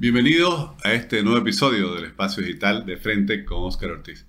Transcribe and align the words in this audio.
Bienvenidos 0.00 0.76
a 0.84 0.92
este 0.92 1.24
nuevo 1.24 1.38
episodio 1.38 1.92
del 1.92 2.04
Espacio 2.04 2.44
Digital 2.44 2.86
de 2.86 2.98
Frente 2.98 3.44
con 3.44 3.64
Oscar 3.64 3.90
Ortiz. 3.90 4.28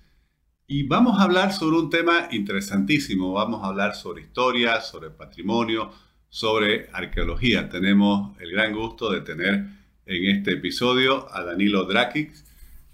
Y 0.65 0.87
vamos 0.87 1.19
a 1.19 1.23
hablar 1.25 1.53
sobre 1.53 1.77
un 1.77 1.91
tema 1.91 2.27
interesantísimo. 2.31 3.33
Vamos 3.33 3.63
a 3.63 3.67
hablar 3.67 3.93
sobre 3.93 4.23
historia, 4.23 4.81
sobre 4.81 5.11
patrimonio, 5.11 5.91
sobre 6.27 6.89
arqueología. 6.91 7.69
Tenemos 7.69 8.35
el 8.39 8.51
gran 8.51 8.73
gusto 8.73 9.11
de 9.11 9.21
tener 9.21 9.67
en 10.07 10.25
este 10.35 10.53
episodio 10.53 11.31
a 11.31 11.43
Danilo 11.43 11.83
Drakic, 11.83 12.31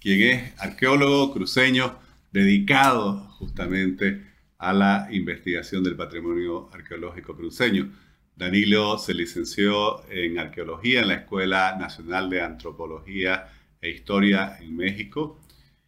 quien 0.01 0.21
es 0.23 0.59
arqueólogo 0.59 1.31
cruceño 1.33 1.97
dedicado 2.33 3.19
justamente 3.39 4.21
a 4.57 4.73
la 4.73 5.07
investigación 5.11 5.81
del 5.81 5.95
patrimonio 5.95 6.69
arqueológico 6.73 7.37
cruceño. 7.37 7.89
Danilo 8.35 8.97
se 8.97 9.13
licenció 9.13 10.07
en 10.09 10.37
arqueología 10.39 11.01
en 11.01 11.07
la 11.07 11.13
Escuela 11.15 11.77
Nacional 11.79 12.29
de 12.29 12.41
Antropología 12.41 13.47
e 13.81 13.89
Historia 13.89 14.57
en 14.59 14.75
México. 14.75 15.39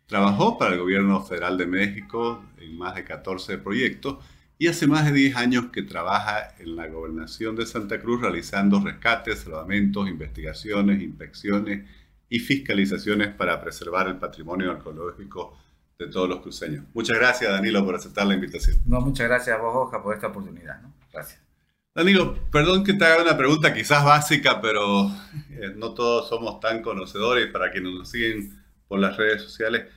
Trabajó 0.05 0.57
para 0.57 0.73
el 0.75 0.79
gobierno 0.79 1.21
federal 1.21 1.57
de 1.57 1.65
México 1.65 2.45
en 2.57 2.77
más 2.77 2.95
de 2.95 3.03
14 3.03 3.57
proyectos 3.57 4.23
y 4.57 4.67
hace 4.67 4.87
más 4.87 5.05
de 5.05 5.11
10 5.11 5.35
años 5.35 5.65
que 5.73 5.83
trabaja 5.83 6.55
en 6.59 6.77
la 6.77 6.87
gobernación 6.87 7.55
de 7.57 7.65
Santa 7.65 7.99
Cruz 7.99 8.21
realizando 8.21 8.79
rescates, 8.79 9.39
salvamentos, 9.39 10.07
investigaciones, 10.07 11.01
inspecciones 11.01 11.85
y 12.29 12.39
fiscalizaciones 12.39 13.27
para 13.27 13.61
preservar 13.61 14.07
el 14.07 14.17
patrimonio 14.17 14.71
arqueológico 14.71 15.57
de 15.99 16.07
todos 16.07 16.29
los 16.29 16.39
cruceños. 16.39 16.85
Muchas 16.93 17.17
gracias, 17.17 17.51
Danilo, 17.51 17.83
por 17.83 17.95
aceptar 17.95 18.25
la 18.25 18.35
invitación. 18.35 18.77
No, 18.85 19.01
muchas 19.01 19.27
gracias 19.27 19.57
a 19.57 19.61
vos, 19.61 19.75
Oja, 19.75 20.01
por 20.01 20.15
esta 20.15 20.27
oportunidad. 20.27 20.81
Gracias. 21.11 21.46
Danilo, 21.97 22.35
perdón 22.51 22.83
que 22.83 22.93
te 22.93 23.05
haga 23.05 23.23
una 23.23 23.35
pregunta 23.35 23.73
quizás 23.73 24.05
básica, 24.05 24.61
pero 24.61 25.07
eh, 25.49 25.73
no 25.75 25.95
todos 25.95 26.29
somos 26.29 26.59
tan 26.59 26.83
conocedores 26.83 27.47
para 27.47 27.71
quienes 27.71 27.91
nos 27.91 28.11
siguen 28.11 28.55
por 28.87 28.99
las 28.99 29.17
redes 29.17 29.41
sociales. 29.41 29.87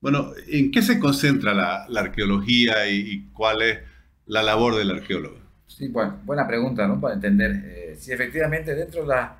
Bueno, 0.00 0.30
¿en 0.46 0.70
qué 0.70 0.80
se 0.80 1.00
concentra 1.00 1.52
la, 1.52 1.86
arqueología 2.00 2.88
y, 2.88 3.24
cuál 3.32 3.62
es 3.62 3.80
la 4.26 4.44
labor 4.44 4.76
del 4.76 4.92
arqueólogo? 4.92 5.38
Sí, 5.66 5.88
bueno, 5.88 6.20
buena 6.24 6.46
pregunta, 6.46 6.86
¿no? 6.86 7.00
Para 7.00 7.14
entender 7.14 7.50
eh, 7.64 7.96
si 7.98 8.12
efectivamente 8.12 8.76
dentro 8.76 9.02
de 9.02 9.08
las 9.08 9.32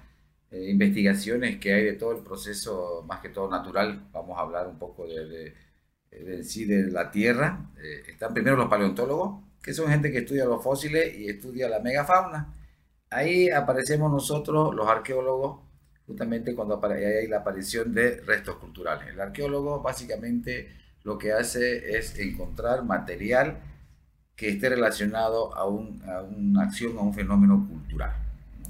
eh, 0.51 0.69
investigaciones 0.69 1.59
que 1.59 1.73
hay 1.73 1.85
de 1.85 1.93
todo 1.93 2.11
el 2.11 2.25
proceso, 2.25 3.05
más 3.07 3.21
que 3.21 3.29
todo 3.29 3.49
natural, 3.49 4.09
vamos 4.13 4.37
a 4.37 4.41
hablar 4.41 4.67
un 4.67 4.81
poco 4.81 5.07
de, 5.07 5.55
de, 6.11 6.43
sí 6.43 6.65
de 6.65 6.91
la 6.91 7.13
Tierra, 7.13 7.71
están 8.09 8.35
primero 8.35 8.57
los 8.57 8.69
paleontólogos, 8.69 9.45
que 9.63 9.75
son 9.75 9.89
gente 9.89 10.11
que 10.11 10.19
estudia 10.19 10.45
los 10.45 10.63
fósiles 10.63 11.17
y 11.17 11.29
estudia 11.29 11.69
la 11.69 11.81
megafauna. 11.81 12.55
Ahí 13.11 13.51
aparecemos 13.51 14.11
nosotros, 14.11 14.75
los 14.75 14.89
arqueólogos, 14.89 15.61
justamente 16.07 16.55
cuando 16.55 16.81
hay 16.85 17.27
la 17.29 17.39
aparición 17.39 17.93
de 17.93 18.21
restos 18.21 18.57
culturales. 18.57 19.09
El 19.09 19.21
arqueólogo 19.21 19.81
básicamente 19.81 20.69
lo 21.05 21.19
que 21.19 21.33
hace 21.33 21.97
es 21.97 22.19
encontrar 22.19 22.85
material 22.85 23.59
que 24.37 24.49
esté 24.49 24.71
relacionado 24.71 25.55
a, 25.55 25.69
una 25.69 26.63
acción, 26.63 26.97
a 26.99 27.03
un 27.03 27.13
fenómeno 27.13 27.67
cultural. 27.69 28.13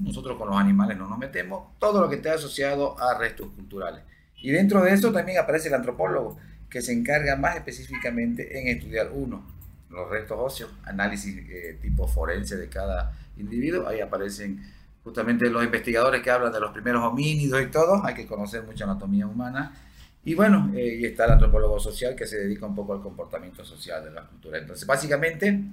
Nosotros 0.01 0.37
con 0.37 0.49
los 0.49 0.59
animales 0.59 0.97
no 0.97 1.07
nos 1.07 1.19
metemos, 1.19 1.79
todo 1.79 2.01
lo 2.01 2.09
que 2.09 2.17
esté 2.17 2.31
asociado 2.31 3.01
a 3.01 3.17
restos 3.19 3.49
culturales. 3.51 4.03
Y 4.37 4.51
dentro 4.51 4.83
de 4.83 4.93
eso 4.93 5.13
también 5.13 5.39
aparece 5.39 5.69
el 5.69 5.75
antropólogo, 5.75 6.39
que 6.69 6.83
se 6.83 6.93
encarga 6.93 7.37
más 7.37 7.57
específicamente 7.57 8.61
en 8.61 8.69
estudiar 8.69 9.11
uno, 9.13 9.45
los 9.91 10.09
restos 10.09 10.39
óseos, 10.41 10.71
análisis 10.85 11.37
eh, 11.49 11.79
tipo 11.81 12.07
forense 12.07 12.57
de 12.57 12.69
cada 12.69 13.13
individuo. 13.37 13.87
Ahí 13.89 14.01
aparecen 14.01 14.63
justamente 15.03 15.51
los 15.51 15.65
investigadores 15.65 16.23
que 16.23 16.31
hablan 16.31 16.53
de 16.53 16.61
los 16.61 16.73
primeros 16.73 17.03
homínidos 17.03 17.61
y 17.63 17.67
todo. 17.67 18.05
Hay 18.05 18.15
que 18.15 18.27
conocer 18.27 18.63
mucha 18.63 18.85
anatomía 18.85 19.27
humana. 19.27 19.75
Y 20.25 20.35
bueno, 20.35 20.71
eh, 20.75 20.99
y 21.01 21.05
está 21.07 21.25
el 21.25 21.33
antropólogo 21.33 21.81
social 21.81 22.15
que 22.15 22.27
se 22.27 22.39
dedica 22.39 22.67
un 22.67 22.75
poco 22.75 22.93
al 22.93 23.03
comportamiento 23.03 23.65
social 23.65 24.05
de 24.05 24.13
la 24.13 24.27
cultura. 24.27 24.59
Entonces, 24.59 24.87
básicamente, 24.87 25.65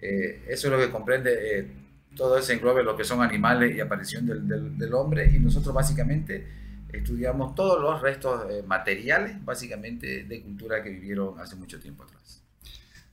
eh, 0.00 0.44
eso 0.48 0.68
es 0.68 0.72
lo 0.72 0.78
que 0.78 0.90
comprende 0.90 1.68
todo 2.14 2.38
ese 2.38 2.54
englobe, 2.54 2.82
lo 2.82 2.96
que 2.96 3.04
son 3.04 3.20
animales 3.20 3.76
y 3.76 3.80
aparición 3.80 4.24
del, 4.24 4.48
del, 4.48 4.78
del 4.78 4.94
hombre. 4.94 5.30
Y 5.34 5.38
nosotros 5.38 5.74
básicamente 5.74 6.46
estudiamos 6.88 7.54
todos 7.54 7.78
los 7.82 8.00
restos 8.00 8.46
materiales, 8.64 9.44
básicamente, 9.44 10.24
de 10.24 10.40
cultura 10.40 10.82
que 10.82 10.88
vivieron 10.90 11.38
hace 11.40 11.56
mucho 11.56 11.78
tiempo 11.78 12.04
atrás. 12.04 12.45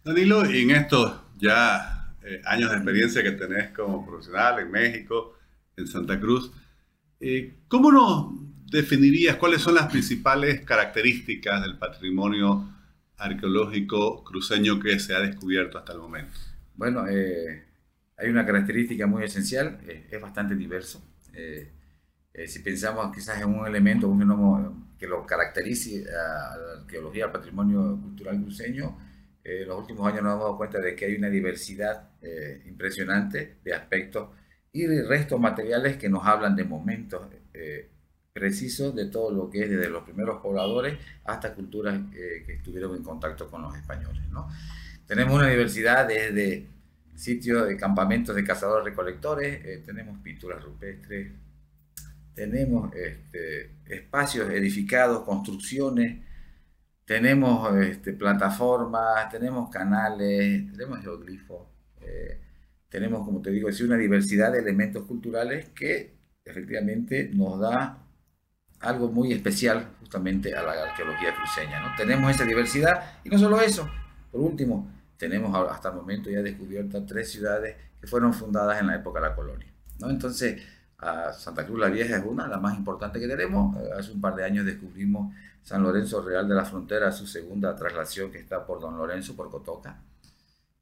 Danilo, 0.04 0.44
en 0.44 0.72
estos 0.72 1.14
ya 1.38 2.14
eh, 2.24 2.42
años 2.46 2.72
de 2.72 2.76
experiencia 2.76 3.24
que 3.24 3.32
tenés 3.32 3.70
como 3.70 4.06
profesional 4.06 4.60
en 4.60 4.70
México, 4.70 5.38
en 5.78 5.88
Santa 5.88 6.20
Cruz, 6.20 6.52
eh, 7.22 7.60
¿cómo 7.70 7.90
nos 7.90 8.34
definirías 8.70 9.38
cuáles 9.38 9.62
son 9.62 9.76
las 9.76 9.90
principales 9.90 10.60
características 10.66 11.62
del 11.62 11.78
patrimonio 11.78 12.70
arqueológico 13.16 14.26
cruceño 14.26 14.78
que 14.78 15.00
se 15.00 15.16
ha 15.16 15.22
descubierto 15.22 15.78
hasta 15.78 15.94
el 15.94 16.00
momento? 16.00 16.38
Bueno, 16.76 17.08
eh, 17.08 17.64
hay 18.18 18.30
una 18.30 18.46
característica 18.46 19.08
muy 19.08 19.24
esencial, 19.24 19.80
es 19.88 20.20
bastante 20.20 20.54
diverso. 20.56 21.02
si 22.46 22.60
pensamos 22.60 23.16
quizás 23.16 23.42
en 23.42 23.58
un 23.58 23.66
elemento, 23.66 24.10
un 24.10 24.86
que 25.00 25.08
lo 25.08 25.26
caracterice 25.26 26.04
a 26.10 26.58
la 26.58 26.82
arqueología, 26.82 27.26
al 27.26 27.32
patrimonio 27.32 27.98
cultural 28.02 28.42
cruceño, 28.42 28.98
en 29.44 29.68
los 29.68 29.80
últimos 29.80 30.08
años 30.08 30.24
nos 30.24 30.34
hemos 30.34 30.44
dado 30.46 30.58
cuenta 30.58 30.80
de 30.80 30.96
que 30.96 31.06
hay 31.06 31.16
una 31.16 31.30
diversidad 31.30 32.10
eh, 32.22 32.64
impresionante 32.66 33.58
de 33.64 33.74
aspectos 33.74 34.30
y 34.72 34.84
de 34.84 35.04
restos 35.04 35.40
materiales 35.40 35.98
que 35.98 36.10
nos 36.10 36.26
hablan 36.26 36.56
de 36.56 36.64
momentos 36.64 37.28
eh, 37.54 37.90
precisos 38.32 38.96
de 38.96 39.06
todo 39.08 39.32
lo 39.32 39.50
que 39.50 39.64
es 39.64 39.70
desde 39.70 39.90
los 39.90 40.04
primeros 40.04 40.42
pobladores 40.42 40.98
hasta 41.26 41.54
culturas 41.54 42.00
eh, 42.14 42.44
que 42.46 42.54
estuvieron 42.54 42.96
en 42.96 43.04
contacto 43.04 43.50
con 43.50 43.62
los 43.62 43.76
españoles. 43.76 44.24
¿no? 44.32 44.48
Tenemos 45.06 45.36
una 45.36 45.50
diversidad 45.50 46.08
desde 46.08 46.68
sitios 47.16 47.68
de 47.68 47.78
campamentos 47.78 48.36
de 48.36 48.44
cazadores-recolectores, 48.44 49.86
tenemos 49.86 50.18
pinturas 50.24 50.64
rupestres, 50.64 51.32
tenemos 52.34 52.92
este, 52.96 53.70
espacios 53.86 54.50
edificados, 54.50 55.24
construcciones, 55.24 56.24
tenemos 57.06 57.76
este, 57.78 58.14
plataformas, 58.14 59.30
tenemos 59.30 59.70
canales, 59.70 60.72
tenemos 60.72 61.00
geoglifos, 61.02 61.68
eh, 62.02 62.40
tenemos, 62.90 63.26
como 63.26 63.42
te 63.42 63.52
digo, 63.52 63.70
una 63.86 63.98
diversidad 63.98 64.52
de 64.52 64.60
elementos 64.60 65.04
culturales 65.06 65.70
que 65.70 66.14
efectivamente 66.46 67.30
nos 67.34 67.60
da 67.60 67.98
algo 68.80 69.10
muy 69.10 69.32
especial 69.34 69.96
justamente 70.00 70.56
a 70.56 70.62
la 70.62 70.74
arqueología 70.90 71.34
cruceña. 71.36 71.82
¿no? 71.82 71.96
Tenemos 71.96 72.32
esa 72.32 72.46
diversidad 72.46 73.20
y 73.24 73.30
no 73.30 73.38
solo 73.38 73.60
eso, 73.62 73.90
por 74.32 74.42
último, 74.42 74.92
tenemos 75.18 75.56
hasta 75.70 75.90
el 75.90 75.96
momento 75.96 76.30
ya 76.30 76.42
descubierto 76.42 77.06
tres 77.06 77.32
ciudades 77.32 77.78
que 78.00 78.08
fueron 78.08 78.34
fundadas 78.34 78.80
en 78.82 78.88
la 78.88 78.96
época 78.96 79.22
de 79.22 79.30
la 79.30 79.36
colonia. 79.36 79.74
¿no? 80.00 80.10
Entonces, 80.10 80.62
Santa 81.38 81.66
Cruz 81.66 81.80
la 81.80 81.90
Vieja 81.90 82.18
es 82.18 82.24
una, 82.24 82.48
la 82.48 82.58
más 82.58 82.78
importante 82.78 83.20
que 83.20 83.28
tenemos. 83.28 83.76
Hace 83.98 84.12
un 84.12 84.22
par 84.22 84.36
de 84.36 84.46
años 84.46 84.66
descubrimos 84.66 85.34
San 85.64 85.82
Lorenzo 85.82 86.22
Real 86.22 86.48
de 86.48 86.56
la 86.56 86.66
Frontera, 86.66 87.12
su 87.12 87.26
segunda 87.26 87.76
traslación 87.76 88.32
que 88.32 88.40
está 88.40 88.66
por 88.66 88.82
Don 88.82 88.98
Lorenzo, 88.98 89.36
por 89.36 89.50
Cotoca. 89.50 90.02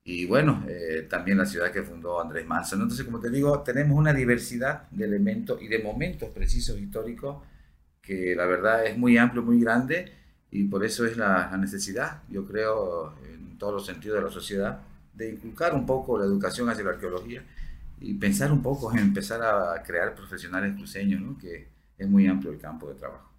Y 0.04 0.26
bueno, 0.26 0.66
eh, 0.68 1.08
también 1.10 1.38
la 1.38 1.46
ciudad 1.46 1.72
que 1.72 1.84
fundó 1.84 2.20
Andrés 2.20 2.46
Manso. 2.48 2.76
Entonces, 2.76 3.06
como 3.06 3.20
te 3.20 3.30
digo, 3.30 3.62
tenemos 3.62 3.98
una 3.98 4.14
diversidad 4.14 4.90
de 4.90 5.06
elementos 5.06 5.62
y 5.62 5.68
de 5.68 5.80
momentos 5.80 6.30
precisos 6.30 6.80
históricos 6.80 7.44
que 8.02 8.36
la 8.36 8.46
verdad 8.48 8.86
es 8.86 8.98
muy 8.98 9.18
amplio, 9.18 9.44
muy 9.44 9.62
grande 9.62 10.12
y 10.50 10.64
por 10.66 10.84
eso 10.84 11.06
es 11.06 11.18
la, 11.18 11.56
necesidad, 11.58 12.24
yo 12.30 12.46
creo, 12.46 13.16
en 13.32 13.58
todos 13.58 13.74
los 13.74 13.86
sentidos 13.86 14.18
de 14.18 14.24
la 14.26 14.32
sociedad, 14.32 14.82
de 15.14 15.32
inculcar 15.32 15.76
un 15.76 15.86
poco 15.86 16.18
la 16.18 16.26
educación 16.26 16.70
hacia 16.70 16.84
la 16.84 16.92
arqueología 16.92 17.44
y 18.00 18.16
pensar 18.16 18.52
un 18.52 18.62
poco 18.64 18.92
en 18.92 19.00
empezar 19.10 19.42
a 19.44 19.82
crear 19.84 20.16
profesionales 20.16 20.76
cruceños, 20.76 21.22
¿no? 21.22 21.38
que 21.38 21.70
es 21.98 22.10
muy 22.10 22.28
amplio 22.28 22.52
el 22.52 22.60
campo 22.60 22.90
de 22.90 22.96
trabajo. 22.96 23.31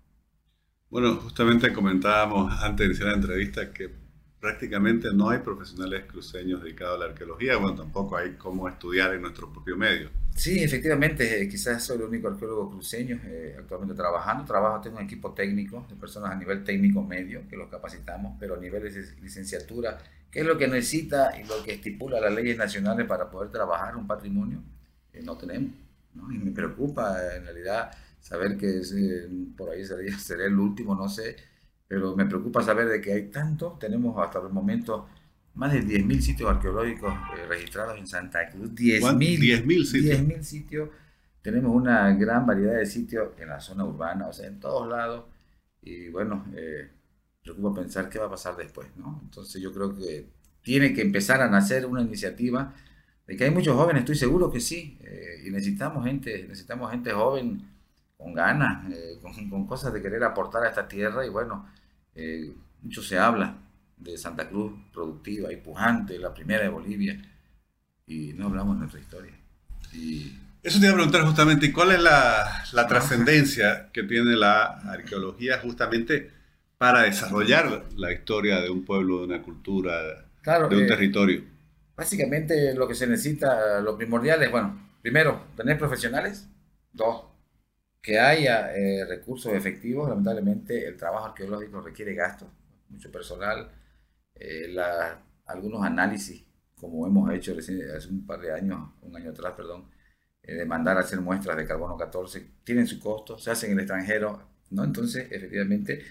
Bueno, 0.93 1.17
justamente 1.17 1.73
comentábamos 1.73 2.53
antes 2.63 2.81
de 2.81 2.85
iniciar 2.85 3.09
la 3.09 3.15
entrevista 3.15 3.73
que 3.73 3.91
prácticamente 4.39 5.09
no 5.15 5.31
hay 5.31 5.39
profesionales 5.39 6.05
cruceños 6.05 6.63
dedicados 6.63 6.97
a 6.97 6.99
la 6.99 7.11
arqueología, 7.13 7.57
bueno, 7.57 7.77
tampoco 7.77 8.15
hay 8.19 8.33
cómo 8.33 8.69
estudiar 8.69 9.15
en 9.15 9.23
nuestro 9.23 9.51
propio 9.51 9.75
medio. 9.75 10.11
Sí, 10.37 10.63
efectivamente, 10.63 11.41
eh, 11.41 11.49
quizás 11.49 11.83
soy 11.83 11.97
el 11.97 12.03
único 12.03 12.29
arqueólogo 12.29 12.73
cruceño 12.73 13.19
eh, 13.25 13.57
actualmente 13.59 13.95
trabajando. 13.95 14.45
Trabajo, 14.45 14.83
tengo 14.83 14.99
un 14.99 15.05
equipo 15.05 15.33
técnico 15.33 15.87
de 15.89 15.97
personas 15.97 16.31
a 16.31 16.35
nivel 16.35 16.63
técnico 16.63 17.03
medio 17.03 17.49
que 17.49 17.57
los 17.57 17.71
capacitamos, 17.71 18.37
pero 18.39 18.57
a 18.57 18.59
nivel 18.59 18.83
de 18.83 19.15
licenciatura, 19.23 19.97
¿qué 20.31 20.41
es 20.41 20.47
lo 20.47 20.59
que 20.59 20.69
necesita 20.69 21.41
y 21.41 21.45
lo 21.45 21.63
que 21.63 21.73
estipula 21.73 22.21
las 22.21 22.35
leyes 22.35 22.59
nacionales 22.59 23.07
para 23.07 23.31
poder 23.31 23.51
trabajar 23.51 23.97
un 23.97 24.07
patrimonio? 24.07 24.63
Eh, 25.15 25.23
no 25.25 25.39
tenemos. 25.39 25.73
¿no? 26.13 26.31
Y 26.31 26.37
me 26.37 26.51
preocupa, 26.51 27.17
en 27.35 27.45
realidad, 27.45 27.91
saber 28.23 28.57
que 28.57 28.81
eh, 28.81 29.29
por 29.55 29.69
ahí 29.69 29.85
sería, 29.85 30.19
sería, 30.19 30.47
el 30.47 30.59
último, 30.59 30.95
no 30.95 31.09
sé, 31.09 31.37
pero 31.87 32.17
me 32.17 32.25
preocupa 32.25 32.63
saber 32.63 32.89
de 32.89 33.03
que 33.03 33.13
hay 33.13 33.31
tanto, 33.31 33.77
tenemos 33.79 34.17
hasta 34.19 34.39
el 34.39 34.49
momento 34.49 35.07
más 35.55 35.75
de 35.75 35.83
10.000 35.83 36.21
sitios 36.21 36.49
arqueológicos 36.49 37.13
eh, 37.13 37.47
registrados 37.47 37.99
en 37.99 38.07
Santa 38.07 38.49
Cruz, 38.49 38.71
10.000 38.71 39.39
10 39.39 39.91
sitios. 39.91 40.27
10 40.27 40.47
sitios 40.49 40.89
tenemos 41.43 41.75
una 41.75 42.15
gran 42.15 42.47
variedad 42.47 42.79
de 42.79 42.87
sitios 42.87 43.31
en 43.39 43.49
la 43.49 43.61
zona 43.61 43.85
urbana, 43.85 44.29
o 44.29 44.33
sea, 44.33 44.47
en 44.47 44.61
todos 44.61 44.89
lados. 44.89 45.25
Y 45.83 46.09
bueno, 46.09 46.47
eh, 46.55 46.89
preocupa 47.43 47.81
pensar 47.83 48.09
qué 48.09 48.21
va 48.21 48.27
a 48.27 48.31
pasar 48.31 48.57
después, 48.57 48.89
¿no? 48.97 49.21
Entonces 49.25 49.61
yo 49.61 49.73
creo 49.73 49.95
que 49.95 50.29
tiene 50.63 50.95
que 50.95 51.03
empezar 51.03 51.43
a 51.43 51.51
nacer 51.51 51.85
una 51.87 52.01
iniciativa 52.01 52.73
de 53.27 53.37
que 53.37 53.45
hay 53.45 53.51
muchos 53.51 53.77
jóvenes, 53.77 54.03
estoy 54.03 54.15
seguro 54.15 54.51
que 54.53 54.61
sí, 54.61 54.99
eh, 55.03 55.43
y 55.45 55.51
necesitamos 55.51 56.05
gente, 56.05 56.45
necesitamos 56.49 56.91
gente 56.93 57.11
joven 57.13 57.69
con 58.23 58.35
ganas, 58.35 58.91
eh, 58.93 59.19
con, 59.51 59.67
cosas 59.67 59.93
de 59.93 60.03
querer 60.03 60.23
aportar 60.25 60.65
a 60.65 60.69
esta 60.69 60.87
tierra 60.87 61.27
y 61.27 61.29
bueno, 61.29 61.69
eh, 62.15 62.53
mucho 62.83 63.03
se 63.03 63.19
habla 63.19 63.57
de 63.97 64.19
Santa 64.19 64.49
Cruz 64.49 64.73
productiva 64.93 65.53
y 65.53 65.57
pujante, 65.57 66.19
la 66.19 66.35
primera 66.35 66.63
de 66.63 66.69
Bolivia, 66.69 67.21
y 68.07 68.33
no 68.33 68.47
hablamos 68.47 68.77
de 68.77 68.81
nuestra 68.81 69.01
historia. 69.01 69.33
Y, 69.93 70.37
Eso 70.63 70.81
te 70.81 70.87
iba 70.87 70.93
a 70.93 70.97
preguntar 70.97 71.25
justamente, 71.25 71.73
¿cuál 71.73 71.93
es 71.93 72.01
la, 72.01 72.65
la 72.73 72.87
trascendencia 72.87 73.91
que 73.93 74.03
tiene 74.03 74.35
la 74.35 74.65
arqueología 74.91 75.59
justamente 75.59 76.31
para 76.79 77.03
desarrollar 77.03 77.85
la 77.97 78.13
historia 78.13 78.61
de 78.61 78.71
un 78.71 78.85
pueblo, 78.85 79.19
de 79.19 79.25
una 79.27 79.43
cultura, 79.43 80.03
de 80.03 80.77
un 80.77 80.83
eh, 80.83 80.87
territorio? 80.87 81.45
Básicamente 81.97 82.75
lo 82.75 82.89
que 82.89 82.95
se 82.97 83.07
necesita, 83.07 83.81
lo 83.81 83.97
primordial 83.97 84.43
es, 84.43 84.51
bueno, 84.51 84.91
primero, 85.01 85.45
tener 85.57 85.79
profesionales, 85.79 86.49
dos, 86.93 87.32
que 88.03 88.19
haya 88.19 88.75
eh, 88.75 89.05
recursos 89.07 89.53
efectivos. 89.55 90.09
Lamentablemente 90.09 90.87
el 90.87 90.97
trabajo 90.97 91.27
arqueológico 91.27 91.81
requiere 91.81 92.15
gastos, 92.15 92.49
mucho 92.89 93.11
personal, 93.13 93.71
eh, 94.35 94.75
algunos 95.47 95.83
análisis, 95.85 96.45
como 96.75 97.07
hemos 97.07 97.33
hecho 97.33 97.55
hace 97.59 98.09
un 98.11 98.27
par 98.27 98.41
de 98.41 98.53
años, 98.53 98.91
un 99.03 99.17
año 99.17 99.31
atrás, 99.31 99.55
perdón, 99.57 99.89
eh, 100.43 100.55
de 100.55 100.67
mandar 100.67 100.97
a 100.97 101.01
hacer 101.01 101.21
muestras 101.21 101.57
de 101.57 101.67
carbono 101.67 101.97
14, 101.97 102.45
tienen 102.65 102.87
su 102.87 102.99
costo, 102.99 103.39
se 103.39 103.53
hacen 103.53 103.71
en 103.71 103.79
el 103.79 103.85
extranjero, 103.85 104.49
¿no? 104.71 104.85
Entonces, 104.85 105.31
efectivamente, 105.31 106.05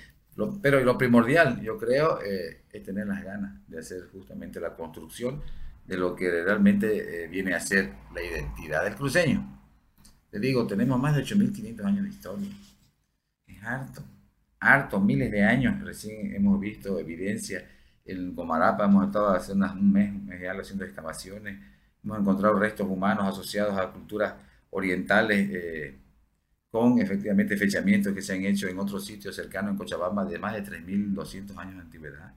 pero 0.61 0.79
lo 0.81 0.97
primordial, 0.97 1.61
yo 1.61 1.77
creo, 1.77 2.21
es 2.21 2.83
tener 2.83 3.05
las 3.05 3.23
ganas 3.23 3.67
de 3.67 3.79
hacer 3.79 4.07
justamente 4.11 4.61
la 4.61 4.75
construcción 4.75 5.41
de 5.85 5.97
lo 5.97 6.15
que 6.15 6.29
realmente 6.43 7.27
viene 7.27 7.53
a 7.53 7.59
ser 7.59 7.91
la 8.15 8.23
identidad 8.23 8.85
del 8.85 8.95
cruceño. 8.95 9.60
Te 10.31 10.39
digo, 10.39 10.65
tenemos 10.65 10.97
más 10.97 11.13
de 11.13 11.23
8.500 11.23 11.83
años 11.83 12.03
de 12.03 12.09
historia. 12.09 12.49
Es 13.45 13.61
harto, 13.63 14.01
harto, 14.61 15.01
miles 15.01 15.29
de 15.29 15.43
años. 15.43 15.81
Recién 15.81 16.33
hemos 16.33 16.57
visto 16.57 16.97
evidencia. 16.97 17.67
En 18.05 18.33
Comarapa 18.33 18.85
hemos 18.85 19.07
estado 19.07 19.29
hace 19.29 19.51
un 19.51 19.91
mes, 19.91 20.09
un 20.09 20.25
mes 20.25 20.47
algo 20.47 20.61
haciendo 20.61 20.85
excavaciones. 20.85 21.59
Hemos 22.01 22.19
encontrado 22.19 22.57
restos 22.57 22.87
humanos 22.87 23.25
asociados 23.25 23.77
a 23.77 23.91
culturas 23.91 24.33
orientales 24.69 25.49
eh, 25.51 25.99
con 26.71 26.99
efectivamente 26.99 27.57
fechamientos 27.57 28.13
que 28.13 28.21
se 28.21 28.33
han 28.33 28.45
hecho 28.45 28.69
en 28.69 28.79
otros 28.79 29.05
sitios 29.05 29.35
cercanos 29.35 29.71
en 29.71 29.77
Cochabamba 29.77 30.23
de 30.23 30.39
más 30.39 30.53
de 30.53 30.63
3.200 30.63 31.57
años 31.57 31.75
de 31.75 31.81
antigüedad. 31.81 32.33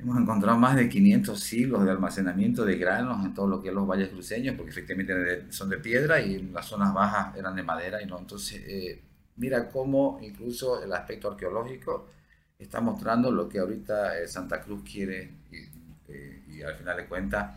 Hemos 0.00 0.16
encontrado 0.16 0.56
más 0.56 0.76
de 0.76 0.88
500 0.88 1.40
silos 1.40 1.84
de 1.84 1.90
almacenamiento 1.90 2.64
de 2.64 2.76
granos 2.76 3.24
en 3.24 3.34
todo 3.34 3.48
lo 3.48 3.60
que 3.60 3.70
es 3.70 3.74
los 3.74 3.84
valles 3.84 4.10
cruceños, 4.10 4.54
porque 4.54 4.70
efectivamente 4.70 5.50
son 5.50 5.68
de 5.68 5.78
piedra 5.78 6.20
y 6.20 6.40
las 6.52 6.66
zonas 6.66 6.94
bajas 6.94 7.36
eran 7.36 7.56
de 7.56 7.64
madera. 7.64 8.00
Y 8.00 8.06
no. 8.06 8.16
Entonces, 8.16 8.62
eh, 8.64 9.02
mira 9.36 9.68
cómo 9.68 10.20
incluso 10.22 10.80
el 10.84 10.92
aspecto 10.92 11.32
arqueológico 11.32 12.10
está 12.56 12.80
mostrando 12.80 13.32
lo 13.32 13.48
que 13.48 13.58
ahorita 13.58 14.20
eh, 14.20 14.28
Santa 14.28 14.60
Cruz 14.60 14.88
quiere 14.88 15.32
eh, 15.50 16.42
y, 16.46 16.62
al 16.62 16.76
final 16.76 16.96
de 16.96 17.06
cuentas 17.06 17.56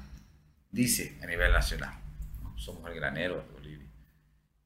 dice 0.71 1.19
a 1.21 1.27
nivel 1.27 1.51
nacional. 1.51 1.93
Somos 2.55 2.89
el 2.89 2.95
granero 2.95 3.35
de 3.35 3.53
Bolivia. 3.53 3.87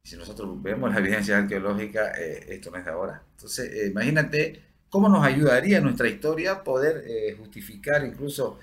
Y 0.01 0.07
si 0.07 0.15
nosotros 0.15 0.61
vemos 0.63 0.93
la 0.93 0.99
evidencia 0.99 1.37
arqueológica, 1.37 2.11
esto 2.11 2.71
no 2.71 2.77
es 2.77 2.85
de 2.85 2.91
ahora. 2.91 3.21
Entonces, 3.35 3.89
imagínate 3.89 4.63
¿Cómo 4.95 5.09
nos 5.09 5.25
ayudaría 5.25 5.81
nuestra 5.81 6.07
historia 6.07 6.63
poder 6.63 7.03
eh, 7.05 7.35
justificar 7.37 8.05
incluso 8.05 8.59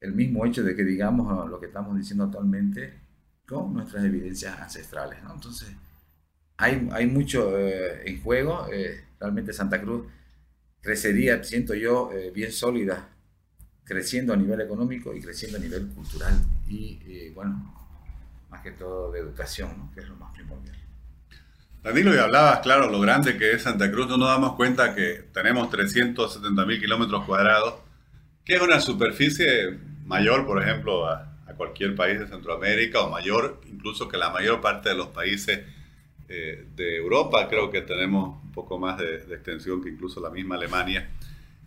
el 0.00 0.12
mismo 0.12 0.46
hecho 0.46 0.62
de 0.62 0.76
que 0.76 0.84
digamos 0.84 1.50
lo 1.50 1.58
que 1.58 1.66
estamos 1.66 1.98
diciendo 1.98 2.22
actualmente 2.22 2.94
con 3.44 3.74
nuestras 3.74 4.04
evidencias 4.04 4.56
ancestrales? 4.56 5.18
Entonces, 5.28 5.70
hay, 6.58 6.88
hay 6.92 7.08
mucho 7.08 7.58
eh, 7.58 8.08
en 8.08 8.22
juego. 8.22 8.68
Eh, 8.72 9.02
realmente 9.18 9.52
Santa 9.52 9.82
Cruz 9.82 10.06
crecería, 10.80 11.42
siento 11.42 11.74
yo, 11.74 12.12
bien 12.32 12.52
sólida, 12.52 13.08
creciendo 13.82 14.34
a 14.34 14.36
nivel 14.36 14.60
económico 14.60 15.12
y 15.12 15.20
creciendo 15.20 15.58
a 15.58 15.60
nivel 15.60 15.88
cultural. 15.88 16.34
Y 16.68 17.30
bueno, 17.30 17.74
más 18.48 18.62
que 18.62 18.70
todo 18.70 19.10
de 19.10 19.18
educación, 19.18 19.90
que 19.92 20.02
es 20.02 20.08
lo 20.08 20.14
más 20.14 20.32
primordial. 20.32 20.87
Danilo, 21.82 22.12
y 22.12 22.18
hablabas, 22.18 22.58
claro, 22.58 22.90
lo 22.90 23.00
grande 23.00 23.38
que 23.38 23.52
es 23.52 23.62
Santa 23.62 23.90
Cruz, 23.90 24.08
no 24.08 24.16
nos 24.16 24.28
damos 24.28 24.56
cuenta 24.56 24.96
que 24.96 25.24
tenemos 25.32 25.70
370 25.70 26.66
mil 26.66 26.80
kilómetros 26.80 27.24
cuadrados, 27.24 27.74
que 28.44 28.56
es 28.56 28.60
una 28.60 28.80
superficie 28.80 29.78
mayor, 30.04 30.44
por 30.44 30.60
ejemplo, 30.60 31.06
a, 31.08 31.24
cualquier 31.56 31.96
país 31.96 32.20
de 32.20 32.28
Centroamérica, 32.28 33.00
o 33.00 33.10
mayor 33.10 33.60
incluso 33.68 34.08
que 34.08 34.16
la 34.16 34.30
mayor 34.30 34.60
parte 34.60 34.90
de 34.90 34.94
los 34.94 35.08
países 35.08 35.60
eh, 36.28 36.66
de 36.76 36.96
Europa. 36.96 37.48
Creo 37.48 37.68
que 37.68 37.80
tenemos 37.82 38.40
un 38.44 38.52
poco 38.52 38.78
más 38.78 38.96
de, 38.98 39.16
extensión 39.16 39.82
que 39.82 39.88
incluso 39.88 40.20
la 40.20 40.30
misma 40.30 40.54
Alemania. 40.54 41.10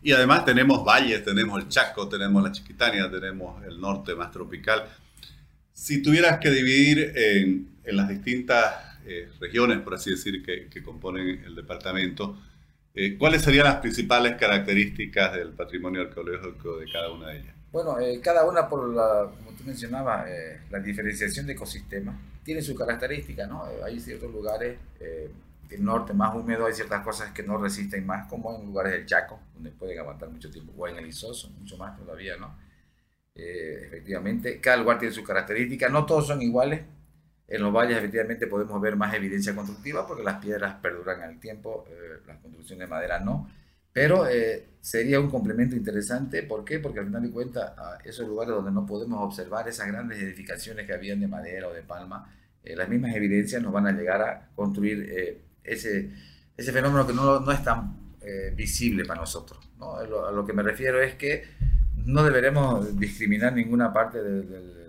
Y 0.02 0.14
además 0.14 0.46
tenemos 0.46 0.86
valles, 0.86 1.26
tenemos 1.26 1.62
el 1.62 1.68
Chaco, 1.68 2.08
tenemos 2.08 2.42
la 2.42 2.54
Chiquitania, 2.54 3.12
tenemos 3.12 3.62
el 3.66 3.82
norte 3.82 4.16
más 4.16 4.32
tropical. 4.32 4.88
Si 5.74 6.02
tuvieras 6.02 6.40
que 6.40 6.52
dividir 6.52 7.12
en, 7.14 7.68
en 7.84 7.98
las 7.98 8.08
distintas 8.08 8.91
eh, 9.06 9.30
regiones, 9.40 9.80
por 9.80 9.96
así 9.96 10.12
decir, 10.12 10.44
que, 10.44 10.84
componen 10.84 11.44
el 11.46 11.56
departamento. 11.56 12.38
Eh, 12.94 13.18
¿Cuáles 13.18 13.42
serían 13.42 13.66
las 13.66 13.78
principales 13.78 14.36
características 14.36 15.34
del 15.34 15.50
patrimonio 15.50 16.02
arqueológico 16.02 16.78
de 16.78 16.92
cada 16.92 17.12
una 17.12 17.30
de 17.30 17.40
ellas? 17.40 17.56
Bueno, 17.72 18.00
eh, 18.00 18.20
cada 18.22 18.46
una, 18.46 18.68
por 18.68 18.94
la, 18.94 19.32
como 19.38 19.58
tú 19.58 19.64
mencionabas, 19.64 20.28
la 20.70 20.80
diferenciación 20.80 21.48
de 21.48 21.54
ecosistemas, 21.54 22.16
tiene 22.44 22.62
su 22.62 22.76
característica, 22.76 23.48
¿no? 23.48 23.64
hay 23.84 24.00
ciertos 24.00 24.32
lugares, 24.32 24.78
el 25.00 25.84
norte 25.86 26.14
más 26.14 26.36
húmedo, 26.36 26.66
hay 26.66 26.74
ciertas 26.74 27.02
cosas 27.02 27.32
que 27.32 27.44
no 27.44 27.58
resisten 27.58 28.06
más, 28.06 28.28
como 28.28 28.54
en 28.58 28.66
lugares 28.66 28.92
del 28.94 29.06
Chaco, 29.06 29.40
donde 29.54 29.72
pueden 29.72 30.00
aguantar 30.00 30.30
mucho 30.30 30.52
tiempo, 30.52 30.74
o 30.76 30.88
en 30.88 30.98
el 30.98 31.08
Isoso, 31.08 31.50
mucho 31.60 31.78
más 31.78 31.98
todavía, 31.98 32.36
¿no? 32.36 32.56
efectivamente, 33.34 34.60
cada 34.60 34.78
lugar 34.78 35.00
tiene 35.00 35.14
su 35.14 35.24
característica, 35.24 35.88
no 35.88 36.06
todos 36.06 36.28
son 36.28 36.42
iguales, 36.42 36.82
en 37.52 37.62
los 37.62 37.74
valles 37.74 37.98
efectivamente 37.98 38.48
podemos 38.48 38.80
ver 38.82 38.96
más 38.96 39.14
evidencia 39.14 39.54
constructiva 39.54 40.08
porque 40.08 40.24
las 40.24 40.38
piedras 40.42 40.76
perduran 40.76 41.22
al 41.22 41.38
tiempo, 41.38 41.86
eh, 41.90 42.22
las 42.26 42.38
construcciones 42.38 42.88
de 42.88 42.90
madera 42.90 43.20
no. 43.20 43.50
Pero 43.92 44.26
eh, 44.26 44.68
sería 44.80 45.20
un 45.20 45.30
complemento 45.30 45.76
interesante. 45.76 46.44
¿Por 46.44 46.64
qué? 46.64 46.80
Porque 46.80 47.00
al 47.00 47.08
final 47.08 47.24
de 47.24 47.30
cuentas, 47.30 47.74
a 47.78 47.98
esos 48.06 48.26
lugares 48.26 48.56
donde 48.56 48.72
no 48.72 48.86
podemos 48.86 49.22
observar 49.22 49.68
esas 49.68 49.88
grandes 49.88 50.22
edificaciones 50.22 50.88
que 50.88 50.94
habían 50.94 51.20
de 51.20 51.28
madera 51.28 51.68
o 51.68 51.74
de 51.74 51.82
palma, 51.82 52.34
eh, 52.64 52.74
las 52.74 52.88
mismas 52.88 53.14
evidencias 53.16 53.62
nos 53.62 53.74
van 53.74 53.88
a 53.88 53.92
llegar 53.92 54.22
a 54.22 54.50
construir 54.56 55.44
ese, 55.62 56.10
ese 56.56 56.72
fenómeno 56.72 57.06
que 57.06 57.14
no, 57.14 57.42
no 57.42 57.52
es 57.52 57.62
tan 57.62 58.00
visible 58.56 59.04
para 59.04 59.20
nosotros. 59.20 59.68
¿no? 59.78 59.96
A, 59.96 60.06
lo, 60.06 60.46
que 60.46 60.54
me 60.54 60.62
refiero 60.62 61.02
es 61.02 61.16
que 61.16 61.44
no 61.96 62.24
deberemos 62.24 62.98
discriminar 62.98 63.52
ninguna 63.54 63.92
parte 63.92 64.22
del 64.22 64.81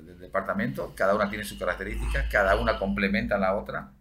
cada 0.95 1.15
una 1.15 1.29
tiene 1.29 1.45
sus 1.45 1.59
características, 1.59 2.27
cada 2.31 2.57
una 2.57 2.79
complementa 2.79 3.37
a 3.37 3.39
la 3.39 3.57
otra. 3.57 3.93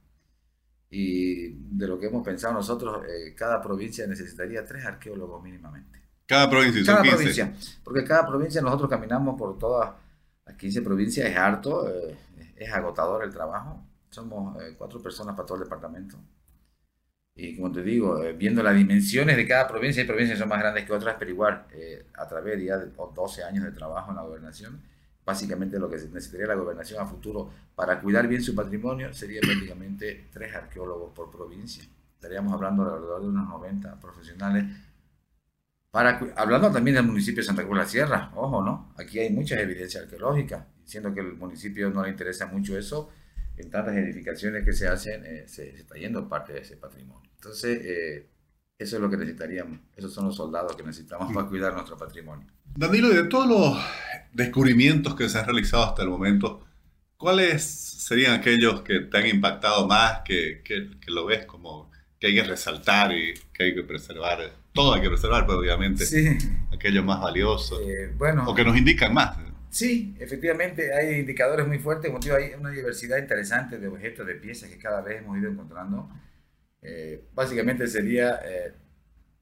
Y 0.90 1.48
de 1.78 1.88
lo 1.88 1.98
que 1.98 2.08
hemos 2.08 2.24
pensado 2.24 2.54
nosotros, 2.54 3.06
eh, 3.08 3.34
cada 3.34 3.62
provincia 3.62 4.06
necesitaría 4.08 4.66
tres 4.66 4.86
arqueólogos 4.86 5.42
mínimamente. 5.42 6.02
Cada 6.26 6.50
provincia, 6.50 6.84
cada 6.86 7.02
provincia. 7.02 7.54
Porque 7.84 8.04
cada 8.04 8.28
provincia 8.28 8.62
nosotros 8.62 8.90
caminamos 8.90 9.38
por 9.38 9.58
todas 9.58 9.92
las 10.46 10.56
15 10.58 10.82
provincias, 10.82 11.30
es 11.30 11.38
harto, 11.38 11.90
eh, 11.90 12.18
es 12.58 12.72
agotador 12.74 13.24
el 13.24 13.32
trabajo. 13.32 13.82
Somos 14.10 14.62
eh, 14.62 14.76
cuatro 14.78 15.02
personas 15.02 15.34
para 15.34 15.46
todo 15.46 15.60
el 15.60 15.64
departamento. 15.64 16.18
Y 17.36 17.56
como 17.56 17.72
te 17.72 17.82
digo, 17.82 18.22
viendo 18.38 18.62
las 18.62 18.76
dimensiones 18.76 19.38
de 19.38 19.48
cada 19.48 19.66
provincia, 19.70 20.02
hay 20.02 20.08
provincias 20.08 20.38
que 20.38 20.42
son 20.42 20.50
más 20.50 20.60
grandes 20.60 20.84
que 20.84 20.92
otras, 20.92 21.16
pero 21.18 21.32
igual, 21.32 21.66
a 22.14 22.28
través 22.28 22.62
ya 22.62 22.78
de 22.78 22.88
12 22.88 23.44
años 23.46 23.64
de 23.64 23.72
trabajo 23.72 24.12
en 24.12 24.18
la 24.18 24.24
gobernación, 24.24 24.82
básicamente 25.32 25.80
lo 25.80 25.90
que 25.90 25.96
necesitaría 25.96 26.48
la 26.48 26.56
gobernación 26.56 27.02
a 27.02 27.06
futuro 27.06 27.50
para 27.74 28.00
cuidar 28.02 28.28
bien 28.28 28.44
su 28.44 28.54
patrimonio 28.54 29.14
sería 29.14 29.40
prácticamente 29.40 30.28
tres 30.32 30.54
arqueólogos 30.54 31.14
por 31.14 31.32
provincia. 31.32 31.84
Estaríamos 32.16 32.54
hablando 32.54 32.84
alrededor 32.84 33.22
de 33.22 33.28
unos 33.30 33.48
90 33.48 34.00
profesionales. 34.00 34.66
Para, 35.90 36.20
hablando 36.36 36.72
también 36.72 36.96
del 36.96 37.06
municipio 37.06 37.42
de 37.42 37.48
Santa 37.48 37.64
Cruz 37.64 37.78
de 37.78 37.84
la 37.84 37.90
Sierra, 37.90 38.32
ojo, 38.36 38.62
¿no? 38.62 38.94
Aquí 38.98 39.20
hay 39.20 39.30
muchas 39.30 39.60
evidencias 39.60 40.04
arqueológicas, 40.04 40.66
siendo 40.84 41.14
que 41.14 41.22
el 41.22 41.34
municipio 41.34 41.90
no 41.90 42.04
le 42.04 42.10
interesa 42.10 42.46
mucho 42.48 42.78
eso, 42.78 43.10
en 43.58 43.70
tantas 43.70 43.96
edificaciones 43.96 44.66
que 44.66 44.74
se 44.74 44.88
hacen, 44.88 45.26
eh, 45.26 45.44
se, 45.48 45.70
está 45.70 45.96
yendo 45.96 46.28
parte 46.28 46.54
de 46.54 46.60
ese 46.60 46.78
patrimonio. 46.78 47.30
Entonces, 47.36 47.80
eh, 47.84 48.28
eso 48.82 48.96
es 48.96 49.02
lo 49.02 49.10
que 49.10 49.18
necesitaríamos. 49.18 49.80
Esos 49.96 50.14
son 50.14 50.26
los 50.26 50.36
soldados 50.36 50.76
que 50.76 50.84
necesitamos 50.84 51.34
para 51.34 51.48
cuidar 51.48 51.74
nuestro 51.74 51.98
patrimonio. 51.98 52.48
Danilo, 52.76 53.10
de 53.10 53.24
todos 53.26 53.48
los 53.48 53.78
descubrimientos 54.34 55.16
que 55.16 55.30
se 55.30 55.38
han 55.38 55.46
realizado 55.46 55.84
hasta 55.84 56.04
el 56.04 56.10
momento, 56.10 56.66
¿cuáles 57.18 57.64
serían 57.64 58.34
aquellos 58.34 58.82
que 58.82 59.02
te 59.02 59.18
han 59.18 59.28
impactado 59.28 59.88
más, 59.88 60.22
que, 60.26 60.62
que, 60.64 60.90
lo 61.08 61.26
ves 61.26 61.46
como 61.46 61.92
que 62.20 62.28
hay 62.28 62.36
que 62.36 62.44
resaltar 62.44 63.12
y 63.12 63.34
que 63.54 63.64
hay 63.64 63.76
que 63.76 63.84
preservar? 63.84 64.40
Todo 64.74 64.94
hay 64.94 65.02
que 65.02 65.10
preservar, 65.10 65.46
pero 65.46 65.60
obviamente 65.60 66.06
sí. 66.06 66.38
aquellos 66.74 67.04
más 67.04 67.20
valiosos. 67.22 67.80
Eh, 67.82 68.14
bueno, 68.18 68.46
o 68.48 68.56
que 68.56 68.64
nos 68.64 68.78
indican 68.78 69.14
más. 69.14 69.38
Sí, 69.70 70.16
efectivamente 70.20 70.94
hay 70.94 71.20
indicadores 71.20 71.66
muy 71.68 71.80
fuertes, 71.80 72.12
hay 72.30 72.52
una 72.60 72.72
diversidad 72.72 73.18
interesante 73.18 73.80
de 73.80 73.88
objetos, 73.88 74.28
de 74.28 74.36
piezas 74.36 74.70
que 74.70 74.78
cada 74.78 75.02
vez 75.02 75.22
hemos 75.22 75.38
ido 75.38 75.50
encontrando. 75.50 76.10
Eh, 76.82 77.26
básicamente 77.34 77.88
sería 77.88 78.40
eh, 78.44 78.74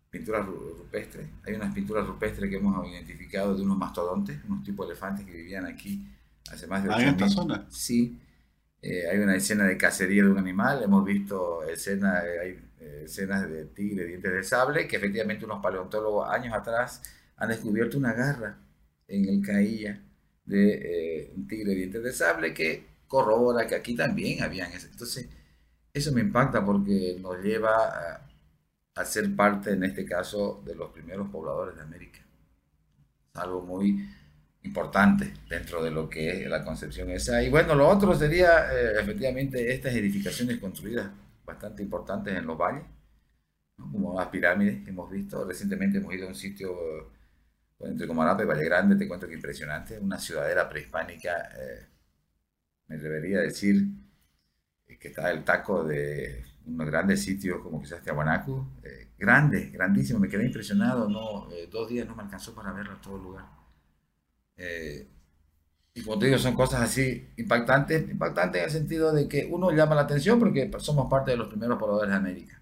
pinturas 0.09 0.45
rupestres. 0.45 1.27
Hay 1.45 1.53
unas 1.53 1.73
pinturas 1.73 2.05
rupestres 2.05 2.49
que 2.49 2.57
hemos 2.57 2.87
identificado 2.87 3.55
de 3.55 3.61
unos 3.61 3.77
mastodontes, 3.77 4.37
unos 4.47 4.63
tipos 4.63 4.87
de 4.87 4.93
elefantes 4.93 5.25
que 5.25 5.31
vivían 5.31 5.65
aquí 5.65 6.05
hace 6.51 6.67
más 6.67 6.83
de 6.83 6.89
8 6.89 6.99
¿En 6.99 7.07
esta 7.09 7.29
zona? 7.29 7.67
Sí. 7.69 8.19
Eh, 8.81 9.07
hay 9.09 9.17
una 9.19 9.35
escena 9.35 9.65
de 9.65 9.77
cacería 9.77 10.23
de 10.23 10.29
un 10.29 10.37
animal, 10.37 10.81
hemos 10.83 11.03
visto 11.03 11.63
escenas, 11.63 12.23
hay, 12.23 12.57
escenas 13.03 13.49
de 13.49 13.65
tigre, 13.65 14.05
dientes 14.05 14.31
de 14.31 14.43
sable, 14.43 14.87
que 14.87 14.95
efectivamente 14.95 15.45
unos 15.45 15.61
paleontólogos 15.61 16.29
años 16.29 16.53
atrás 16.53 17.01
han 17.35 17.49
descubierto 17.49 17.97
una 17.97 18.13
garra 18.13 18.57
en 19.07 19.25
el 19.25 19.41
caía 19.45 20.01
de 20.45 20.73
eh, 20.73 21.33
un 21.35 21.47
tigre 21.47 21.75
dientes 21.75 22.03
de 22.03 22.11
sable 22.13 22.53
que 22.53 22.85
corrobora 23.07 23.67
que 23.67 23.75
aquí 23.75 23.95
también 23.95 24.43
habían. 24.43 24.71
Entonces, 24.71 25.27
eso 25.93 26.11
me 26.11 26.21
impacta 26.21 26.63
porque 26.63 27.17
nos 27.21 27.41
lleva 27.43 28.25
a, 28.95 29.05
ser 29.05 29.33
parte, 29.35 29.71
en 29.71 29.83
este 29.85 30.05
caso, 30.05 30.61
de 30.65 30.75
los 30.75 30.91
primeros 30.91 31.29
pobladores 31.29 31.75
de 31.75 31.81
América. 31.81 32.19
Algo 33.33 33.61
muy 33.61 34.05
importante 34.63 35.33
dentro 35.49 35.81
de 35.81 35.89
lo 35.89 36.09
que 36.09 36.43
es 36.43 36.49
la 36.49 36.65
concepción 36.65 37.09
esa. 37.09 37.41
Y 37.41 37.49
bueno, 37.49 37.75
lo 37.75 37.87
otro 37.87 38.13
sería 38.13 38.73
eh, 38.73 38.99
efectivamente 38.99 39.73
estas 39.73 39.93
edificaciones 39.93 40.59
construidas 40.59 41.09
bastante 41.45 41.81
importantes 41.81 42.35
en 42.35 42.45
los 42.45 42.57
valles, 42.57 42.83
como 43.77 44.19
las 44.19 44.27
pirámides 44.27 44.83
que 44.83 44.89
hemos 44.89 45.09
visto. 45.09 45.45
Recientemente 45.45 45.99
hemos 45.99 46.13
ido 46.13 46.25
a 46.25 46.29
un 46.29 46.35
sitio 46.35 46.75
entre 47.79 48.07
Comarapa 48.07 48.43
y 48.43 48.45
Valle 48.45 48.65
Grande, 48.65 48.95
te 48.95 49.07
cuento 49.07 49.27
que 49.27 49.35
impresionante, 49.35 49.97
una 49.97 50.19
ciudadera 50.19 50.67
prehispánica, 50.67 51.49
eh, 51.57 51.87
me 52.87 52.97
debería 52.97 53.39
decir 53.39 53.87
que 54.99 55.07
está 55.09 55.31
el 55.31 55.43
taco 55.43 55.83
de 55.83 56.43
unos 56.65 56.87
grandes 56.87 57.23
sitios 57.23 57.61
como 57.61 57.81
quizás 57.81 58.01
Tiahuanacu, 58.01 58.65
eh, 58.83 59.09
grande, 59.17 59.69
grandísimo, 59.71 60.19
me 60.19 60.27
quedé 60.27 60.45
impresionado, 60.45 61.09
no, 61.09 61.51
eh, 61.51 61.67
dos 61.71 61.89
días 61.89 62.07
no 62.07 62.15
me 62.15 62.23
alcanzó 62.23 62.53
para 62.53 62.71
verlo 62.71 62.93
en 62.93 63.01
todo 63.01 63.15
el 63.15 63.23
lugar. 63.23 63.45
Eh, 64.57 65.07
y 65.93 66.03
como 66.03 66.19
te 66.19 66.27
digo, 66.27 66.37
son 66.37 66.53
cosas 66.53 66.81
así 66.81 67.29
impactantes, 67.37 68.09
impactantes 68.09 68.61
en 68.61 68.65
el 68.65 68.71
sentido 68.71 69.11
de 69.11 69.27
que 69.27 69.47
uno 69.49 69.71
llama 69.71 69.95
la 69.95 70.01
atención 70.01 70.37
porque 70.37 70.69
somos 70.77 71.09
parte 71.09 71.31
de 71.31 71.37
los 71.37 71.47
primeros 71.47 71.79
pobladores 71.79 72.11
de 72.11 72.15
América, 72.15 72.61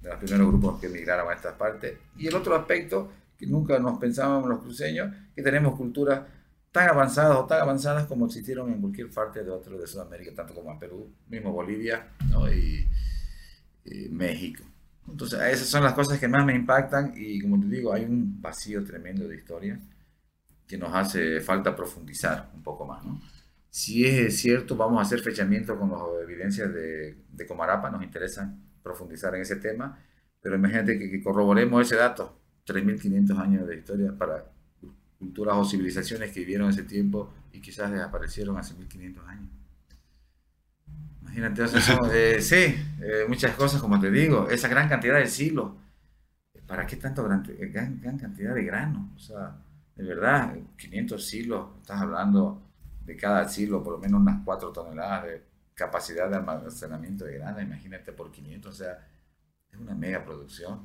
de 0.00 0.08
los 0.08 0.18
primeros 0.18 0.48
grupos 0.48 0.80
que 0.80 0.86
emigraron 0.86 1.30
a 1.30 1.34
estas 1.34 1.54
partes. 1.54 1.98
Y 2.16 2.26
el 2.26 2.34
otro 2.34 2.56
aspecto 2.56 3.10
que 3.38 3.46
nunca 3.46 3.78
nos 3.78 3.98
pensábamos 3.98 4.48
los 4.48 4.60
cruceños, 4.60 5.14
que 5.34 5.42
tenemos 5.42 5.76
culturas 5.76 6.22
tan 6.72 6.88
avanzadas 6.88 7.36
o 7.36 7.44
tan 7.44 7.60
avanzadas 7.60 8.06
como 8.06 8.26
existieron 8.26 8.72
en 8.72 8.80
cualquier 8.80 9.10
parte 9.10 9.44
de 9.44 9.50
otro 9.50 9.78
de 9.78 9.86
Sudamérica, 9.86 10.32
tanto 10.34 10.54
como 10.54 10.72
en 10.72 10.78
Perú, 10.78 11.14
mismo 11.28 11.52
Bolivia 11.52 12.08
y, 12.50 12.88
México. 14.10 14.64
Entonces, 15.08 15.40
esas 15.40 15.66
son 15.66 15.82
las 15.82 15.92
cosas 15.92 16.18
que 16.18 16.28
más 16.28 16.46
me 16.46 16.54
impactan 16.54 17.12
y 17.16 17.40
como 17.40 17.60
te 17.60 17.66
digo, 17.66 17.92
hay 17.92 18.04
un 18.04 18.40
vacío 18.40 18.84
tremendo 18.84 19.28
de 19.28 19.36
historia 19.36 19.78
que 20.66 20.78
nos 20.78 20.94
hace 20.94 21.40
falta 21.40 21.76
profundizar 21.76 22.50
un 22.54 22.62
poco 22.62 22.86
más. 22.86 23.04
¿no? 23.04 23.20
Si 23.68 24.06
es 24.06 24.38
cierto, 24.38 24.76
vamos 24.76 24.98
a 24.98 25.02
hacer 25.02 25.20
fechamiento 25.20 25.76
con 25.78 25.90
las 25.90 26.00
evidencias 26.22 26.72
de, 26.72 27.18
de 27.28 27.46
Comarapa, 27.46 27.90
nos 27.90 28.02
interesa 28.02 28.56
profundizar 28.82 29.34
en 29.34 29.42
ese 29.42 29.56
tema, 29.56 29.98
pero 30.40 30.54
imagínate 30.54 30.98
que, 30.98 31.10
que 31.10 31.22
corroboremos 31.22 31.84
ese 31.84 31.96
dato 31.96 32.40
3.500 32.66 33.38
años 33.38 33.66
de 33.66 33.76
historia 33.76 34.16
para 34.16 34.51
culturas 35.22 35.56
o 35.56 35.64
civilizaciones 35.64 36.32
que 36.32 36.40
vivieron 36.40 36.68
ese 36.68 36.82
tiempo 36.82 37.32
y 37.52 37.60
quizás 37.60 37.92
desaparecieron 37.92 38.56
hace 38.58 38.74
1.500 38.74 39.26
años. 39.28 39.48
Imagínate, 41.22 41.62
eh, 42.12 42.40
sí, 42.42 42.56
eh, 43.00 43.24
muchas 43.28 43.54
cosas, 43.54 43.80
como 43.80 44.00
te 44.00 44.10
digo, 44.10 44.50
esa 44.50 44.66
gran 44.66 44.88
cantidad 44.88 45.18
de 45.18 45.28
silos. 45.28 45.72
¿Para 46.66 46.86
qué 46.86 46.96
tanto 46.96 47.22
gran, 47.22 47.44
gran, 48.00 48.18
cantidad 48.18 48.54
de 48.54 48.64
grano? 48.64 49.12
O 49.14 49.18
sea, 49.18 49.56
de 49.94 50.04
verdad, 50.04 50.56
500 50.76 51.24
silos, 51.24 51.68
estás 51.80 52.00
hablando 52.00 52.60
de 53.04 53.16
cada 53.16 53.48
silo 53.48 53.82
por 53.82 53.94
lo 53.94 53.98
menos 53.98 54.20
unas 54.20 54.42
4 54.44 54.72
toneladas 54.72 55.24
de 55.24 55.42
capacidad 55.74 56.28
de 56.28 56.36
almacenamiento 56.36 57.24
de 57.24 57.34
grano, 57.34 57.60
imagínate 57.60 58.12
por 58.12 58.30
500, 58.30 58.70
o 58.70 58.76
sea, 58.76 59.06
es 59.70 59.78
una 59.78 59.94
mega 59.94 60.24
producción 60.24 60.80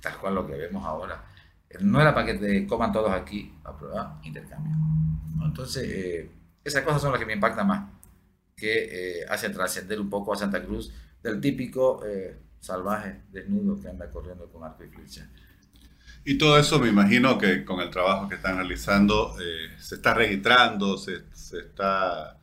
tal 0.00 0.18
cual 0.18 0.34
lo 0.34 0.46
que 0.46 0.54
vemos 0.54 0.84
ahora. 0.84 1.22
No 1.78 2.00
era 2.00 2.12
para 2.12 2.26
que 2.26 2.34
te 2.34 2.66
coman 2.66 2.92
todos 2.92 3.12
aquí, 3.12 3.54
a 3.64 3.76
prueba, 3.76 4.20
intercambio. 4.24 4.72
Entonces, 5.44 5.88
eh, 5.88 6.30
esas 6.64 6.82
cosas 6.82 7.00
son 7.00 7.12
las 7.12 7.20
que 7.20 7.26
me 7.26 7.34
impactan 7.34 7.66
más, 7.66 7.88
que 8.56 9.20
eh, 9.20 9.26
hacen 9.28 9.52
trascender 9.52 10.00
un 10.00 10.10
poco 10.10 10.32
a 10.32 10.36
Santa 10.36 10.62
Cruz 10.64 10.92
del 11.22 11.40
típico 11.40 12.04
eh, 12.04 12.36
salvaje 12.58 13.22
desnudo 13.30 13.80
que 13.80 13.88
anda 13.88 14.10
corriendo 14.10 14.50
con 14.50 14.64
arco 14.64 14.84
y 14.84 14.88
flecha. 14.88 15.30
Y 16.24 16.36
todo 16.36 16.58
eso 16.58 16.80
me 16.80 16.88
imagino 16.88 17.38
que 17.38 17.64
con 17.64 17.80
el 17.80 17.88
trabajo 17.88 18.28
que 18.28 18.34
están 18.34 18.56
realizando 18.56 19.34
se 19.78 19.94
está 19.94 20.12
registrando, 20.12 20.98
se, 20.98 21.22
se, 21.32 21.60
está, 21.60 22.36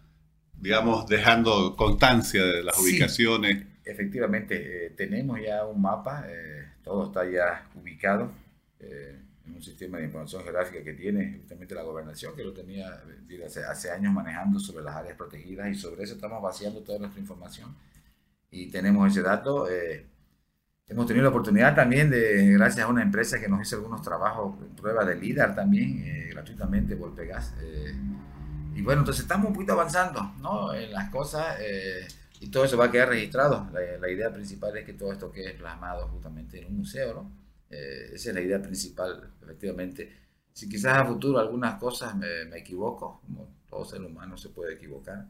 digamos, 0.54 1.06
dejando 1.06 1.76
constancia 1.76 2.44
de 2.44 2.64
las 2.64 2.80
ubicaciones. 2.80 3.68
Efectivamente, 3.84 4.96
tenemos 4.98 5.40
ya 5.46 5.64
un 5.66 5.82
mapa 5.82 6.26
todo 6.84 7.08
está 7.08 7.30
ya 7.30 7.68
ubicado 7.76 8.32
eh, 8.80 9.20
en 9.46 9.56
un 9.56 9.62
sistema 9.62 9.98
de 9.98 10.06
información 10.06 10.44
geográfica 10.44 10.84
que 10.84 10.94
tiene 10.94 11.38
justamente 11.38 11.74
la 11.74 11.84
gobernación, 11.84 12.36
que 12.36 12.44
lo 12.44 12.54
tenía 12.54 13.02
desde 13.28 13.64
hace, 13.64 13.92
años 13.92 14.14
manejando 14.14 14.60
sobre 14.60 14.84
las 14.84 14.96
áreas 14.96 15.16
protegidas 15.16 15.70
y 15.70 15.76
sobre 15.76 16.04
eso 16.04 16.16
estamos 16.16 16.42
vaciando 16.42 16.82
toda 16.82 17.00
nuestra 17.00 17.22
información 17.22 17.76
y 18.52 18.70
tenemos 18.70 19.10
ese 19.12 19.22
dato. 19.22 19.70
Eh, 19.70 20.06
hemos 20.88 21.06
tenido 21.06 21.24
la 21.24 21.30
oportunidad 21.30 21.76
también 21.76 22.10
de, 22.10 22.54
gracias 22.54 22.86
a 22.86 22.90
una 22.90 23.02
empresa 23.02 23.40
que 23.40 23.48
nos 23.48 23.62
hizo 23.62 23.78
algunos 23.78 24.02
trabajos, 24.02 24.56
prueba 24.76 25.06
de 25.06 25.16
LIDAR 25.16 25.56
también, 25.56 26.04
eh, 26.06 26.30
gratuitamente, 26.32 26.96
Volpegas. 26.96 27.54
y 28.76 28.82
bueno, 28.82 29.02
entonces 29.02 29.24
estamos 29.24 29.48
un 29.48 29.54
poquito 29.54 29.74
avanzando 29.74 30.34
¿no? 30.42 30.74
en 30.74 30.92
las 30.92 31.10
cosas. 31.10 31.58
Y 32.40 32.48
todo 32.48 32.66
eso 32.66 32.78
va 32.78 32.86
a 32.86 32.92
quedar 32.92 33.10
registrado. 33.10 33.68
La, 33.74 34.10
idea 34.10 34.32
principal 34.32 34.78
es 34.78 34.86
que 34.86 34.94
todo 34.94 35.12
esto 35.12 35.32
quede 35.32 35.54
plasmado 35.54 36.08
justamente 36.10 36.60
en 36.60 36.68
un 36.68 36.78
museo, 36.78 37.14
¿no? 37.14 37.47
Eh, 37.70 38.12
esa 38.14 38.30
es 38.30 38.36
la 38.36 38.42
idea 38.42 38.62
principal, 38.62 39.34
efectivamente. 39.42 40.12
Si 40.54 40.68
quizás 40.68 40.98
a 40.98 41.06
futuro 41.06 41.40
algunas 41.40 41.76
cosas 41.76 42.16
me, 42.16 42.46
me, 42.46 42.58
equivoco, 42.60 43.22
como 43.26 43.50
todo 43.70 43.86
ser 43.86 44.02
humano 44.02 44.38
se 44.38 44.50
puede 44.50 44.76
equivocar, 44.76 45.28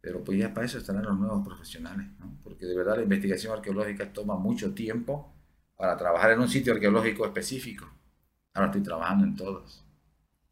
pero 0.00 0.22
pues 0.22 0.38
ya 0.38 0.52
para 0.52 0.66
eso 0.66 0.78
estarán 0.78 1.04
los 1.04 1.18
nuevos 1.18 1.46
profesionales, 1.46 2.06
¿no? 2.18 2.38
Porque 2.42 2.66
de 2.66 2.76
verdad 2.76 2.96
la 2.96 3.02
investigación 3.02 3.52
arqueológica 3.52 4.12
toma 4.12 4.36
mucho 4.36 4.74
tiempo 4.74 5.32
para 5.76 5.96
trabajar 5.96 6.32
en 6.32 6.40
un 6.40 6.48
sitio 6.48 6.74
arqueológico 6.74 7.24
específico. 7.26 7.88
Ahora 8.54 8.66
estoy 8.66 8.82
trabajando 8.82 9.24
en 9.24 9.36
todos. 9.36 9.84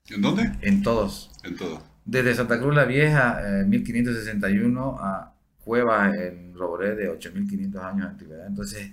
¿En 0.08 0.20
dónde? 0.20 0.52
En 0.60 0.82
todos. 0.82 1.30
En 1.42 1.56
todos. 1.56 1.82
Desde 2.04 2.34
Santa 2.34 2.60
Cruz 2.60 2.74
la 2.74 2.84
Vieja, 2.84 3.60
eh, 3.60 3.64
1561, 3.64 4.98
a 5.00 5.34
cueva 5.64 6.14
en 6.14 6.54
Roboré 6.54 6.94
de 6.94 7.10
8.500 7.10 7.82
años 7.82 8.00
de 8.00 8.10
antigüedad. 8.10 8.46
Entonces, 8.46 8.90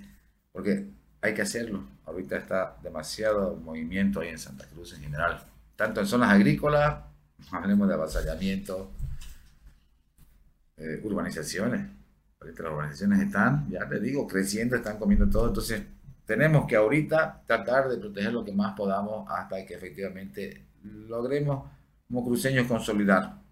porque 0.50 0.88
hay 1.20 1.34
que 1.34 1.42
hacerlo. 1.42 1.84
Ahorita 2.12 2.36
está 2.36 2.76
demasiado 2.82 3.56
movimiento 3.56 4.20
ahí 4.20 4.28
en 4.28 4.38
Santa 4.38 4.66
Cruz 4.66 4.94
en 4.94 5.02
general. 5.02 5.42
Tanto 5.76 6.00
en 6.00 6.06
zonas 6.06 6.30
agrícolas, 6.30 7.04
hablemos 7.50 7.88
de 7.88 7.94
avasallamiento, 7.94 8.92
eh, 10.76 11.00
urbanizaciones. 11.02 11.88
Ahorita 12.40 12.62
las 12.62 12.72
urbanizaciones 12.72 13.20
están, 13.20 13.68
ya 13.70 13.88
te 13.88 13.98
digo, 14.00 14.26
creciendo, 14.26 14.76
están 14.76 14.98
comiendo 14.98 15.28
todo. 15.28 15.48
Entonces, 15.48 15.82
tenemos 16.26 16.66
que 16.66 16.76
ahorita 16.76 17.42
tratar 17.46 17.88
de 17.88 17.98
proteger 17.98 18.32
lo 18.32 18.44
que 18.44 18.52
más 18.52 18.74
podamos 18.76 19.28
hasta 19.30 19.64
que 19.64 19.74
efectivamente 19.74 20.66
logremos 20.82 21.68
como 22.06 22.24
cruceños 22.24 22.66
consolidar 22.66 23.42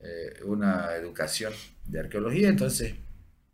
eh, 0.00 0.40
una 0.44 0.94
educación 0.94 1.52
de 1.84 2.00
arqueología, 2.00 2.48
entonces 2.48 2.94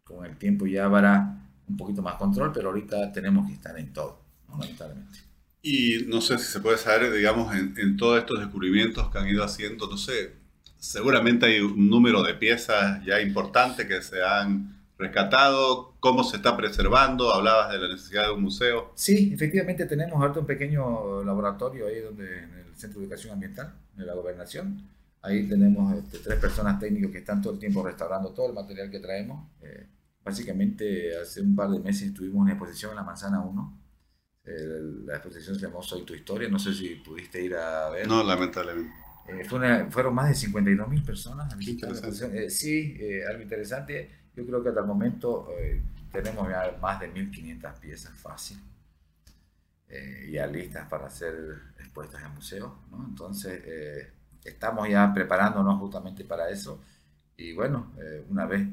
con 0.05 0.25
el 0.25 0.37
tiempo 0.37 0.67
ya 0.67 0.85
habrá 0.85 1.46
un 1.69 1.77
poquito 1.77 2.03
más 2.03 2.15
control, 2.15 2.53
pero 2.53 2.69
ahorita 2.69 3.13
tenemos 3.13 3.47
que 3.47 3.55
estar 3.55 3.79
en 3.79 3.93
todo, 3.93 4.21
lamentablemente. 4.49 5.19
Y 5.63 6.05
no 6.07 6.21
sé 6.21 6.39
si 6.39 6.45
se 6.45 6.61
puede 6.61 6.79
saber, 6.79 7.13
digamos, 7.13 7.55
en, 7.55 7.97
todos 7.97 8.19
estos 8.19 8.39
descubrimientos 8.39 9.11
que 9.11 9.19
han 9.19 9.29
ido 9.29 9.43
haciendo, 9.43 9.89
no 9.89 9.97
sé, 9.97 10.33
seguramente 10.79 11.47
hay 11.47 11.61
un 11.61 11.91
número 11.91 12.23
de 12.23 12.35
piezas 12.35 13.05
ya 13.05 13.21
importante 13.21 13.89
que 13.89 14.01
se 14.03 14.23
han 14.23 14.77
rescatado, 14.99 15.95
cómo 16.01 16.25
se 16.25 16.37
está 16.37 16.57
preservando, 16.57 17.35
hablabas 17.35 17.73
de 17.73 17.79
la 17.79 17.89
necesidad 17.89 18.27
de 18.29 18.33
un 18.33 18.43
museo. 18.43 18.93
Sí, 18.95 19.31
efectivamente 19.35 19.87
tenemos 19.87 20.21
ahorita 20.21 20.41
un 20.41 20.47
pequeño 20.47 21.25
laboratorio 21.25 21.89
ahí 21.89 22.01
donde, 22.01 22.45
en 22.45 22.55
el 22.55 22.77
Centro 22.77 23.01
de 23.01 23.07
Educación 23.07 23.35
Ambiental 23.35 23.75
de 23.97 24.07
la 24.07 24.15
Gobernación, 24.15 24.83
Ahí 25.27 25.49
tenemos 25.49 25.93
este, 25.97 26.19
tres 26.19 26.39
personas 26.39 26.79
técnicas 26.79 27.11
que 27.11 27.19
están 27.19 27.43
todo 27.43 27.55
el 27.55 27.59
tiempo 27.59 27.83
restaurando 27.83 28.31
todo 28.31 28.47
el 28.47 28.53
material 28.53 28.89
que 28.89 29.01
traemos. 29.01 29.45
Eh, 29.61 29.87
básicamente, 30.27 31.17
hace 31.17 31.41
un 31.41 31.55
par 31.55 31.71
de 31.71 31.79
meses 31.79 32.13
tuvimos 32.13 32.43
una 32.43 32.53
exposición 32.53 32.91
en 32.91 32.97
la 32.97 33.05
Manzana 33.05 33.41
1. 33.41 33.81
Eh, 34.45 34.53
la 35.05 35.15
exposición 35.15 35.55
se 35.55 35.67
llamó 35.67 35.83
Soy 35.83 36.05
tu 36.05 36.15
historia. 36.15 36.49
No 36.49 36.59
sé 36.59 36.75
si 36.75 36.97
pudiste 36.97 37.43
ir 37.43 37.55
a 37.55 37.89
ver. 37.91 38.09
No, 38.09 38.25
lamentablemente. 38.25 38.93
Eh, 39.29 39.45
fueron 39.45 40.15
más 40.15 40.29
de 40.29 40.35
52 40.35 40.89
mil 40.89 41.03
personas 41.03 41.57
visitar 41.57 41.91
la 41.91 41.97
exposición. 41.97 42.51
sí, 42.51 42.99
algo 43.29 43.43
interesante. 43.43 44.11
Yo 44.35 44.45
creo 44.45 44.63
que 44.63 44.69
hasta 44.69 44.81
el 44.81 44.87
momento 44.87 45.49
tenemos 46.13 46.49
ya 46.49 46.77
más 46.83 47.01
de 47.01 47.13
1.500 47.13 47.81
piezas 47.81 48.13
fácil. 48.19 48.59
ya 50.31 50.47
listas 50.47 50.89
para 50.89 51.09
ser 51.09 51.35
expuestas 51.79 52.23
en 52.23 52.35
museos. 52.35 52.73
¿no? 52.91 53.07
Entonces, 53.09 54.13
estamos 54.45 54.89
ya 54.89 55.13
preparándonos 55.15 55.79
justamente 55.79 56.25
para 56.25 56.51
eso. 56.51 56.81
Y 57.37 57.53
bueno, 57.53 57.93
eh, 57.99 58.25
una 58.29 58.47
vez 58.47 58.67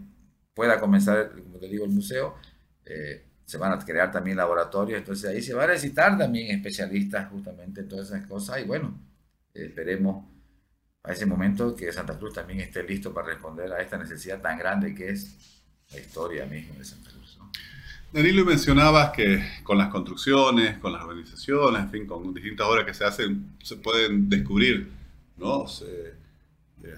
pueda 0.54 0.80
comenzar, 0.80 1.32
como 1.32 1.58
te 1.58 1.68
digo, 1.68 1.86
el 1.86 1.92
museo, 1.92 2.36
eh, 2.86 3.26
se 3.46 3.58
van 3.58 3.74
a 3.74 3.80
crear 3.80 4.12
también 4.12 4.38
laboratorios, 4.38 5.00
entonces 5.00 5.30
ahí 5.30 5.42
se 5.42 5.54
van 5.54 5.70
a 5.70 5.74
necesitar 5.74 6.18
también 6.18 6.56
especialistas 6.56 7.30
justamente 7.30 7.82
en 7.82 7.90
todas 7.90 8.08
esas 8.08 8.26
cosas. 8.26 8.62
Y 8.62 8.64
bueno, 8.64 8.98
esperemos 9.54 10.26
a 11.04 11.12
ese 11.12 11.26
momento 11.26 11.76
que 11.76 11.92
Santa 11.92 12.18
Cruz 12.18 12.34
también 12.34 12.62
esté 12.62 12.84
listo 12.84 13.14
para 13.14 13.28
responder 13.28 13.72
a 13.74 13.82
esta 13.82 13.98
necesidad 13.98 14.42
tan 14.42 14.58
grande 14.58 14.96
que 14.96 15.10
es 15.10 15.64
la 15.92 16.00
historia 16.00 16.46
misma 16.46 16.76
de 16.76 16.86
Santa 16.86 17.12
Cruz. 17.12 17.38
¿no? 17.38 17.52
Danilo, 18.14 18.46
mencionabas 18.46 19.12
que 19.12 19.44
con 19.64 19.78
las 19.78 19.90
construcciones, 19.90 20.78
con 20.78 20.94
las 20.94 21.04
organizaciones, 21.04 21.84
en 21.84 21.90
fin, 21.90 22.08
con 22.08 22.34
distintas 22.34 22.68
obras 22.68 22.86
que 22.86 22.94
se 22.94 23.04
hacen, 23.04 23.58
se 23.62 23.76
pueden 23.78 24.30
descubrir 24.30 24.90
¿no? 25.38 25.66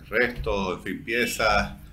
restos, 0.08 0.78
en 0.78 0.84
fin, 0.84 1.04
piezas. 1.04 1.85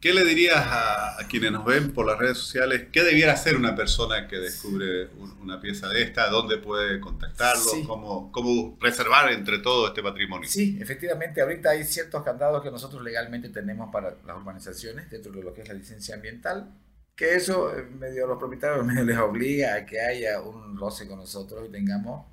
¿Qué 0.00 0.14
le 0.14 0.24
dirías 0.24 0.64
a, 0.64 1.16
quienes 1.28 1.50
nos 1.50 1.64
ven 1.64 1.92
por 1.92 2.06
las 2.06 2.18
redes 2.18 2.38
sociales? 2.38 2.86
¿Qué 2.92 3.02
debiera 3.02 3.32
hacer 3.32 3.56
una 3.56 3.74
persona 3.74 4.28
que 4.28 4.36
descubre 4.36 5.08
una 5.42 5.60
pieza 5.60 5.88
de 5.88 6.02
esta? 6.02 6.28
¿Dónde 6.28 6.58
puede 6.58 7.00
contactarlo? 7.00 7.64
¿Cómo, 7.86 8.30
¿Cómo, 8.30 8.78
preservar 8.78 9.32
entre 9.32 9.58
todo 9.58 9.88
este 9.88 10.02
patrimonio? 10.02 10.48
Sí, 10.48 10.78
efectivamente, 10.80 11.40
ahorita 11.40 11.70
hay 11.70 11.84
ciertos 11.84 12.22
candados 12.22 12.62
que 12.62 12.70
nosotros 12.70 13.02
legalmente 13.02 13.48
tenemos 13.48 13.90
para 13.92 14.16
las 14.24 14.36
urbanizaciones 14.36 15.10
dentro 15.10 15.32
de 15.32 15.42
lo 15.42 15.52
que 15.52 15.62
es 15.62 15.68
la 15.68 15.74
licencia 15.74 16.14
ambiental, 16.14 16.72
que 17.16 17.34
eso 17.34 17.76
eh, 17.76 17.82
medio 17.82 18.28
los 18.28 18.38
propietarios 18.38 18.86
medio 18.86 19.04
les 19.04 19.18
obliga 19.18 19.74
a 19.74 19.84
que 19.84 20.00
haya 20.00 20.40
un 20.40 20.76
roce 20.76 21.08
con 21.08 21.18
nosotros 21.18 21.66
y 21.68 21.72
tengamos 21.72 22.26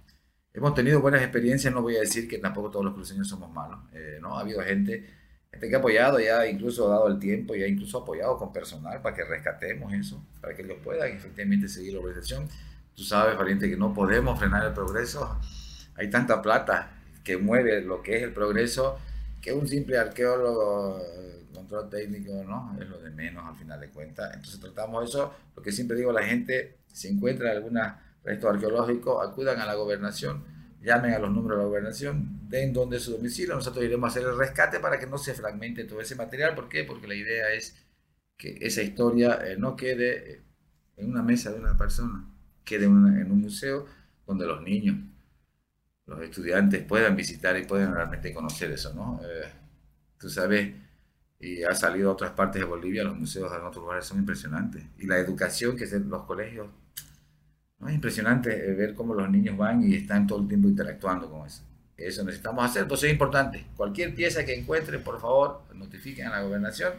Hemos 0.55 0.74
tenido 0.74 1.01
buenas 1.01 1.22
experiencias, 1.22 1.74
no 1.74 1.81
voy 1.81 1.98
a 1.98 2.00
decir 2.00 2.29
que 2.29 2.38
tampoco 2.38 2.72
todos 2.72 2.86
los 2.86 2.93
cruceños 2.93 3.27
somos 3.27 3.51
malos, 3.51 3.77
eh, 3.93 4.19
¿no? 4.22 4.38
Ha 4.38 4.39
habido 4.39 4.62
gente, 4.62 5.05
gente 5.55 5.69
que 5.69 5.75
ha 5.75 5.79
apoyado, 5.79 6.19
ya 6.19 6.45
incluso 6.45 6.88
ha 6.88 6.95
dado 6.95 7.07
el 7.07 7.17
tiempo, 7.17 7.55
y 7.55 7.63
ha 7.63 7.67
incluso 7.67 8.00
apoyado 8.00 8.38
con 8.38 8.51
personal 8.51 9.01
para 9.01 9.15
que 9.15 9.24
rescatemos 9.24 9.93
eso, 9.93 10.24
para 10.41 10.53
que 10.53 10.62
ellos 10.62 10.77
puedan 10.83 11.09
efectivamente 11.09 11.67
seguir 11.67 11.93
la 11.93 12.00
organización. 12.00 12.47
Tú 12.93 13.03
sabes, 13.03 13.38
valiente, 13.38 13.69
que 13.69 13.77
no 13.77 13.93
podemos 13.93 14.38
frenar 14.38 14.65
el 14.65 14.74
progreso. 14.74 15.39
Hay 15.95 16.09
tanta 16.09 16.41
plata 16.41 16.91
que 17.24 17.38
mueve 17.38 17.81
lo 17.81 18.01
que 18.01 18.17
es 18.17 18.24
el 18.24 18.33
progreso 18.33 19.00
que 19.41 19.53
un 19.53 19.67
simple 19.67 19.97
arqueólogo, 19.97 21.00
control 21.53 21.89
técnico, 21.89 22.31
¿no? 22.43 22.75
Es 22.81 22.89
lo 22.89 23.00
de 23.00 23.12
menos 23.12 23.45
al 23.45 23.55
final 23.55 23.79
de 23.79 23.89
cuentas. 23.89 24.33
Entonces 24.33 24.59
tratamos 24.59 25.07
eso, 25.07 25.33
lo 25.55 25.62
que 25.62 25.71
siempre 25.71 25.95
digo 25.95 26.09
a 26.09 26.13
la 26.13 26.24
gente, 26.24 26.77
si 26.91 27.07
encuentra 27.07 27.51
alguna 27.51 28.01
resto 28.24 28.50
arqueológico, 28.50 29.21
acudan 29.21 29.62
a 29.62 29.65
la 29.65 29.75
gobernación, 29.75 30.43
llamen 30.86 31.13
a 31.13 31.20
los 31.20 31.32
números 31.32 31.58
de 31.58 31.63
la 31.63 31.67
gobernación, 31.67 32.48
den 32.48 32.71
donde 32.71 33.00
su 33.00 33.12
domicilio, 33.12 33.56
nosotros 33.56 33.84
iremos 33.84 34.08
a 34.08 34.12
hacer 34.12 34.30
el 34.30 34.38
rescate 34.38 34.80
para 34.80 35.00
que 35.00 35.08
no 35.08 35.17
se 35.17 35.34
fragmente 35.34 35.84
todo 35.84 36.00
ese 36.00 36.15
material. 36.15 36.56
¿Por 36.56 36.69
qué? 36.69 36.84
Porque 36.84 37.08
la 37.08 37.15
idea 37.15 37.52
es 37.52 37.76
que 38.38 38.58
esa 38.62 38.82
historia 38.82 39.39
eh, 39.45 39.58
no 39.58 39.76
quede 39.76 40.34
eh, 40.34 40.41
en 40.98 41.10
una 41.10 41.24
mesa 41.24 41.52
de 41.52 41.60
una 41.60 41.78
persona, 41.78 42.26
quede 42.63 42.86
en 42.86 43.32
un 43.32 43.41
museo 43.41 43.86
donde 44.26 44.45
los 44.45 44.62
niños, 44.62 44.98
los 46.06 46.21
estudiantes 46.21 46.84
puedan 46.84 47.15
visitar 47.15 47.58
y 47.58 47.65
puedan 47.65 47.93
realmente 47.93 48.34
conocer 48.34 48.71
eso, 48.71 48.93
¿no? 48.93 49.19
Eh, 49.24 49.50
tú 50.19 50.30
sabes, 50.30 50.74
y 51.39 51.63
ha 51.63 51.74
salido 51.74 52.10
a 52.10 52.13
otras 52.13 52.32
partes 52.32 52.62
de 52.62 52.67
Bolivia, 52.67 53.04
los 53.04 53.17
museos 53.17 53.52
en 53.52 53.65
otros 53.65 53.84
lugares 53.84 54.06
son 54.06 54.19
impresionantes. 54.19 54.84
Y 54.98 55.08
la 55.08 55.17
educación 55.17 55.76
que 55.76 55.86
los 55.86 56.24
colegios 56.26 56.69
es 57.88 57.93
impresionante 57.93 58.51
eh, 58.51 58.73
ver 58.73 58.95
cómo 58.95 59.13
los 59.13 59.29
niños 59.29 59.57
van 59.57 59.83
y 59.83 59.95
están 59.95 60.27
todo 60.27 60.41
el 60.41 60.47
tiempo 60.47 60.67
interactuando 60.67 61.29
con 61.29 61.45
eso. 61.45 61.63
Eso 61.97 62.23
necesitamos 62.23 62.65
hacer, 62.65 62.88
pues 62.88 63.03
es 63.03 63.11
importante. 63.11 63.65
Cualquier 63.75 64.13
pieza 64.13 64.45
que 64.45 64.53
encuentren, 64.53 65.01
por 65.03 65.19
favor, 65.19 65.63
notifiquen 65.73 66.27
a 66.27 66.31
la 66.31 66.41
gobernación. 66.41 66.93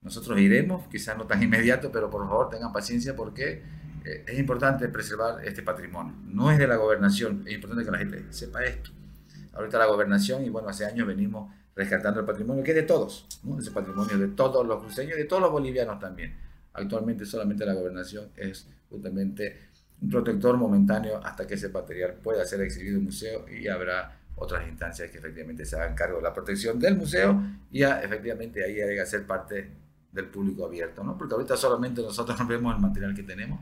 Nosotros 0.00 0.38
iremos, 0.38 0.86
quizás 0.88 1.16
no 1.16 1.24
tan 1.24 1.42
inmediato, 1.42 1.90
pero 1.90 2.10
por 2.10 2.26
favor 2.26 2.50
tengan 2.50 2.72
paciencia 2.72 3.14
porque 3.16 3.62
eh, 4.04 4.24
es 4.26 4.38
importante 4.38 4.88
preservar 4.88 5.44
este 5.44 5.62
patrimonio. 5.62 6.14
No 6.24 6.50
es 6.50 6.58
de 6.58 6.66
la 6.66 6.76
gobernación, 6.76 7.42
es 7.46 7.54
importante 7.54 7.84
que 7.84 7.90
la 7.90 7.98
gente 7.98 8.24
sepa 8.30 8.64
esto. 8.64 8.90
Ahorita 9.52 9.78
la 9.78 9.86
gobernación, 9.86 10.44
y 10.44 10.50
bueno, 10.50 10.68
hace 10.68 10.84
años 10.84 11.06
venimos 11.06 11.50
rescatando 11.74 12.20
el 12.20 12.26
patrimonio, 12.26 12.62
que 12.62 12.70
es 12.70 12.76
de 12.76 12.82
todos, 12.84 13.26
¿no? 13.42 13.58
ese 13.58 13.70
patrimonio 13.70 14.16
de 14.16 14.28
todos 14.28 14.66
los 14.66 14.82
cruceños 14.82 15.16
y 15.16 15.20
de 15.20 15.24
todos 15.26 15.42
los 15.42 15.50
bolivianos 15.50 15.98
también. 15.98 16.36
Actualmente 16.72 17.24
solamente 17.24 17.64
la 17.64 17.74
gobernación 17.74 18.30
es 18.36 18.66
justamente 18.88 19.68
un 20.02 20.10
protector 20.10 20.56
momentáneo 20.56 21.20
hasta 21.24 21.46
que 21.46 21.54
ese 21.54 21.68
material 21.68 22.14
pueda 22.22 22.44
ser 22.44 22.60
exhibido 22.60 22.98
en 22.98 23.04
museo 23.04 23.46
y 23.48 23.66
habrá 23.68 24.20
otras 24.36 24.68
instancias 24.68 25.10
que 25.10 25.18
efectivamente 25.18 25.64
se 25.64 25.76
hagan 25.76 25.94
cargo 25.94 26.18
de 26.18 26.22
la 26.22 26.32
protección 26.32 26.78
del 26.78 26.96
museo 26.96 27.40
y 27.70 27.80
ya 27.80 28.02
efectivamente 28.02 28.62
ahí 28.62 28.74
llega 28.74 29.02
a 29.02 29.06
ser 29.06 29.26
parte 29.26 29.70
del 30.12 30.26
público 30.26 30.66
abierto, 30.66 31.02
¿no? 31.02 31.16
Porque 31.16 31.34
ahorita 31.34 31.56
solamente 31.56 32.02
nosotros 32.02 32.38
no 32.38 32.46
vemos 32.48 32.74
el 32.74 32.80
material 32.80 33.14
que 33.14 33.22
tenemos, 33.22 33.60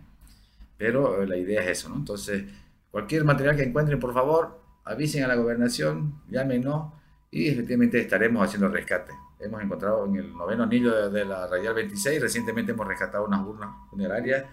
pero 0.76 1.22
eh, 1.22 1.26
la 1.26 1.36
idea 1.36 1.62
es 1.62 1.78
eso, 1.78 1.88
¿no? 1.88 1.96
Entonces, 1.96 2.44
cualquier 2.90 3.24
material 3.24 3.56
que 3.56 3.62
encuentren, 3.62 4.00
por 4.00 4.12
favor, 4.12 4.60
avisen 4.84 5.22
a 5.24 5.28
la 5.28 5.36
gobernación, 5.36 6.22
llámenos 6.28 6.92
y 7.30 7.48
efectivamente 7.48 8.00
estaremos 8.00 8.44
haciendo 8.44 8.68
rescate. 8.68 9.12
Hemos 9.40 9.62
encontrado 9.62 10.06
en 10.06 10.16
el 10.16 10.32
noveno 10.32 10.62
anillo 10.62 11.10
de, 11.10 11.24
la 11.24 11.46
Radial 11.46 11.74
26, 11.74 12.20
recientemente 12.20 12.72
hemos 12.72 12.86
rescatado 12.86 13.26
unas 13.26 13.44
urnas 13.46 13.70
funerarias 13.90 14.44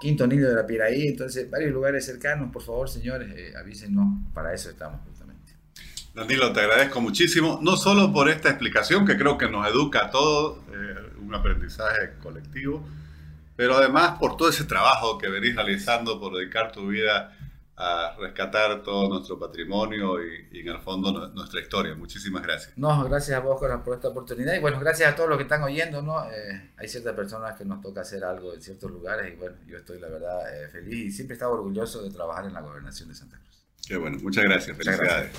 Quinto 0.00 0.26
Nido 0.26 0.50
de 0.50 0.56
la 0.56 0.66
Piraí, 0.66 1.08
entonces 1.08 1.50
varios 1.50 1.72
lugares 1.72 2.04
cercanos, 2.04 2.50
por 2.52 2.62
favor 2.62 2.88
señores, 2.88 3.32
eh, 3.34 3.54
avísenos, 3.58 4.06
para 4.34 4.52
eso 4.52 4.70
estamos 4.70 5.00
justamente. 5.06 5.54
Danilo, 6.14 6.52
te 6.52 6.60
agradezco 6.60 7.00
muchísimo, 7.00 7.58
no 7.62 7.76
solo 7.76 8.12
por 8.12 8.28
esta 8.28 8.48
explicación 8.48 9.06
que 9.06 9.16
creo 9.16 9.36
que 9.36 9.48
nos 9.48 9.66
educa 9.68 10.06
a 10.06 10.10
todos, 10.10 10.58
eh, 10.72 10.94
un 11.20 11.34
aprendizaje 11.34 12.12
colectivo, 12.22 12.86
pero 13.56 13.76
además 13.76 14.18
por 14.18 14.36
todo 14.36 14.48
ese 14.48 14.64
trabajo 14.64 15.18
que 15.18 15.28
venís 15.28 15.54
realizando, 15.54 16.20
por 16.20 16.36
dedicar 16.36 16.72
tu 16.72 16.88
vida 16.88 17.36
a 17.76 18.16
rescatar 18.18 18.82
todo 18.82 19.08
nuestro 19.08 19.38
patrimonio 19.38 20.16
y, 20.22 20.60
en 20.60 20.68
el 20.68 20.78
fondo 20.78 21.28
nuestra 21.28 21.60
historia. 21.60 21.94
Muchísimas 21.94 22.42
gracias. 22.42 22.72
No, 22.76 23.04
gracias 23.04 23.36
a 23.36 23.40
vos 23.40 23.60
por 23.60 23.94
esta 23.94 24.08
oportunidad 24.08 24.54
y 24.54 24.60
bueno, 24.60 24.80
gracias 24.80 25.12
a 25.12 25.16
todos 25.16 25.28
los 25.28 25.36
que 25.36 25.42
están 25.42 25.62
oyendo, 25.62 26.00
¿no? 26.00 26.24
Eh, 26.30 26.70
hay 26.76 26.88
ciertas 26.88 27.14
personas 27.14 27.56
que 27.56 27.64
nos 27.64 27.82
toca 27.82 28.00
hacer 28.00 28.24
algo 28.24 28.54
en 28.54 28.62
ciertos 28.62 28.90
lugares 28.90 29.32
y 29.32 29.36
bueno, 29.36 29.56
yo 29.66 29.76
estoy 29.76 30.00
la 30.00 30.08
verdad 30.08 30.40
eh, 30.54 30.68
feliz 30.68 31.06
y 31.06 31.10
siempre 31.10 31.34
he 31.34 31.36
estado 31.36 31.52
orgulloso 31.52 32.02
de 32.02 32.10
trabajar 32.10 32.46
en 32.46 32.54
la 32.54 32.62
gobernación 32.62 33.10
de 33.10 33.14
Santa 33.14 33.36
Cruz. 33.38 33.66
Qué 33.86 33.96
bueno, 33.96 34.18
muchas 34.22 34.44
gracias, 34.44 34.76
felicidades. 34.76 35.32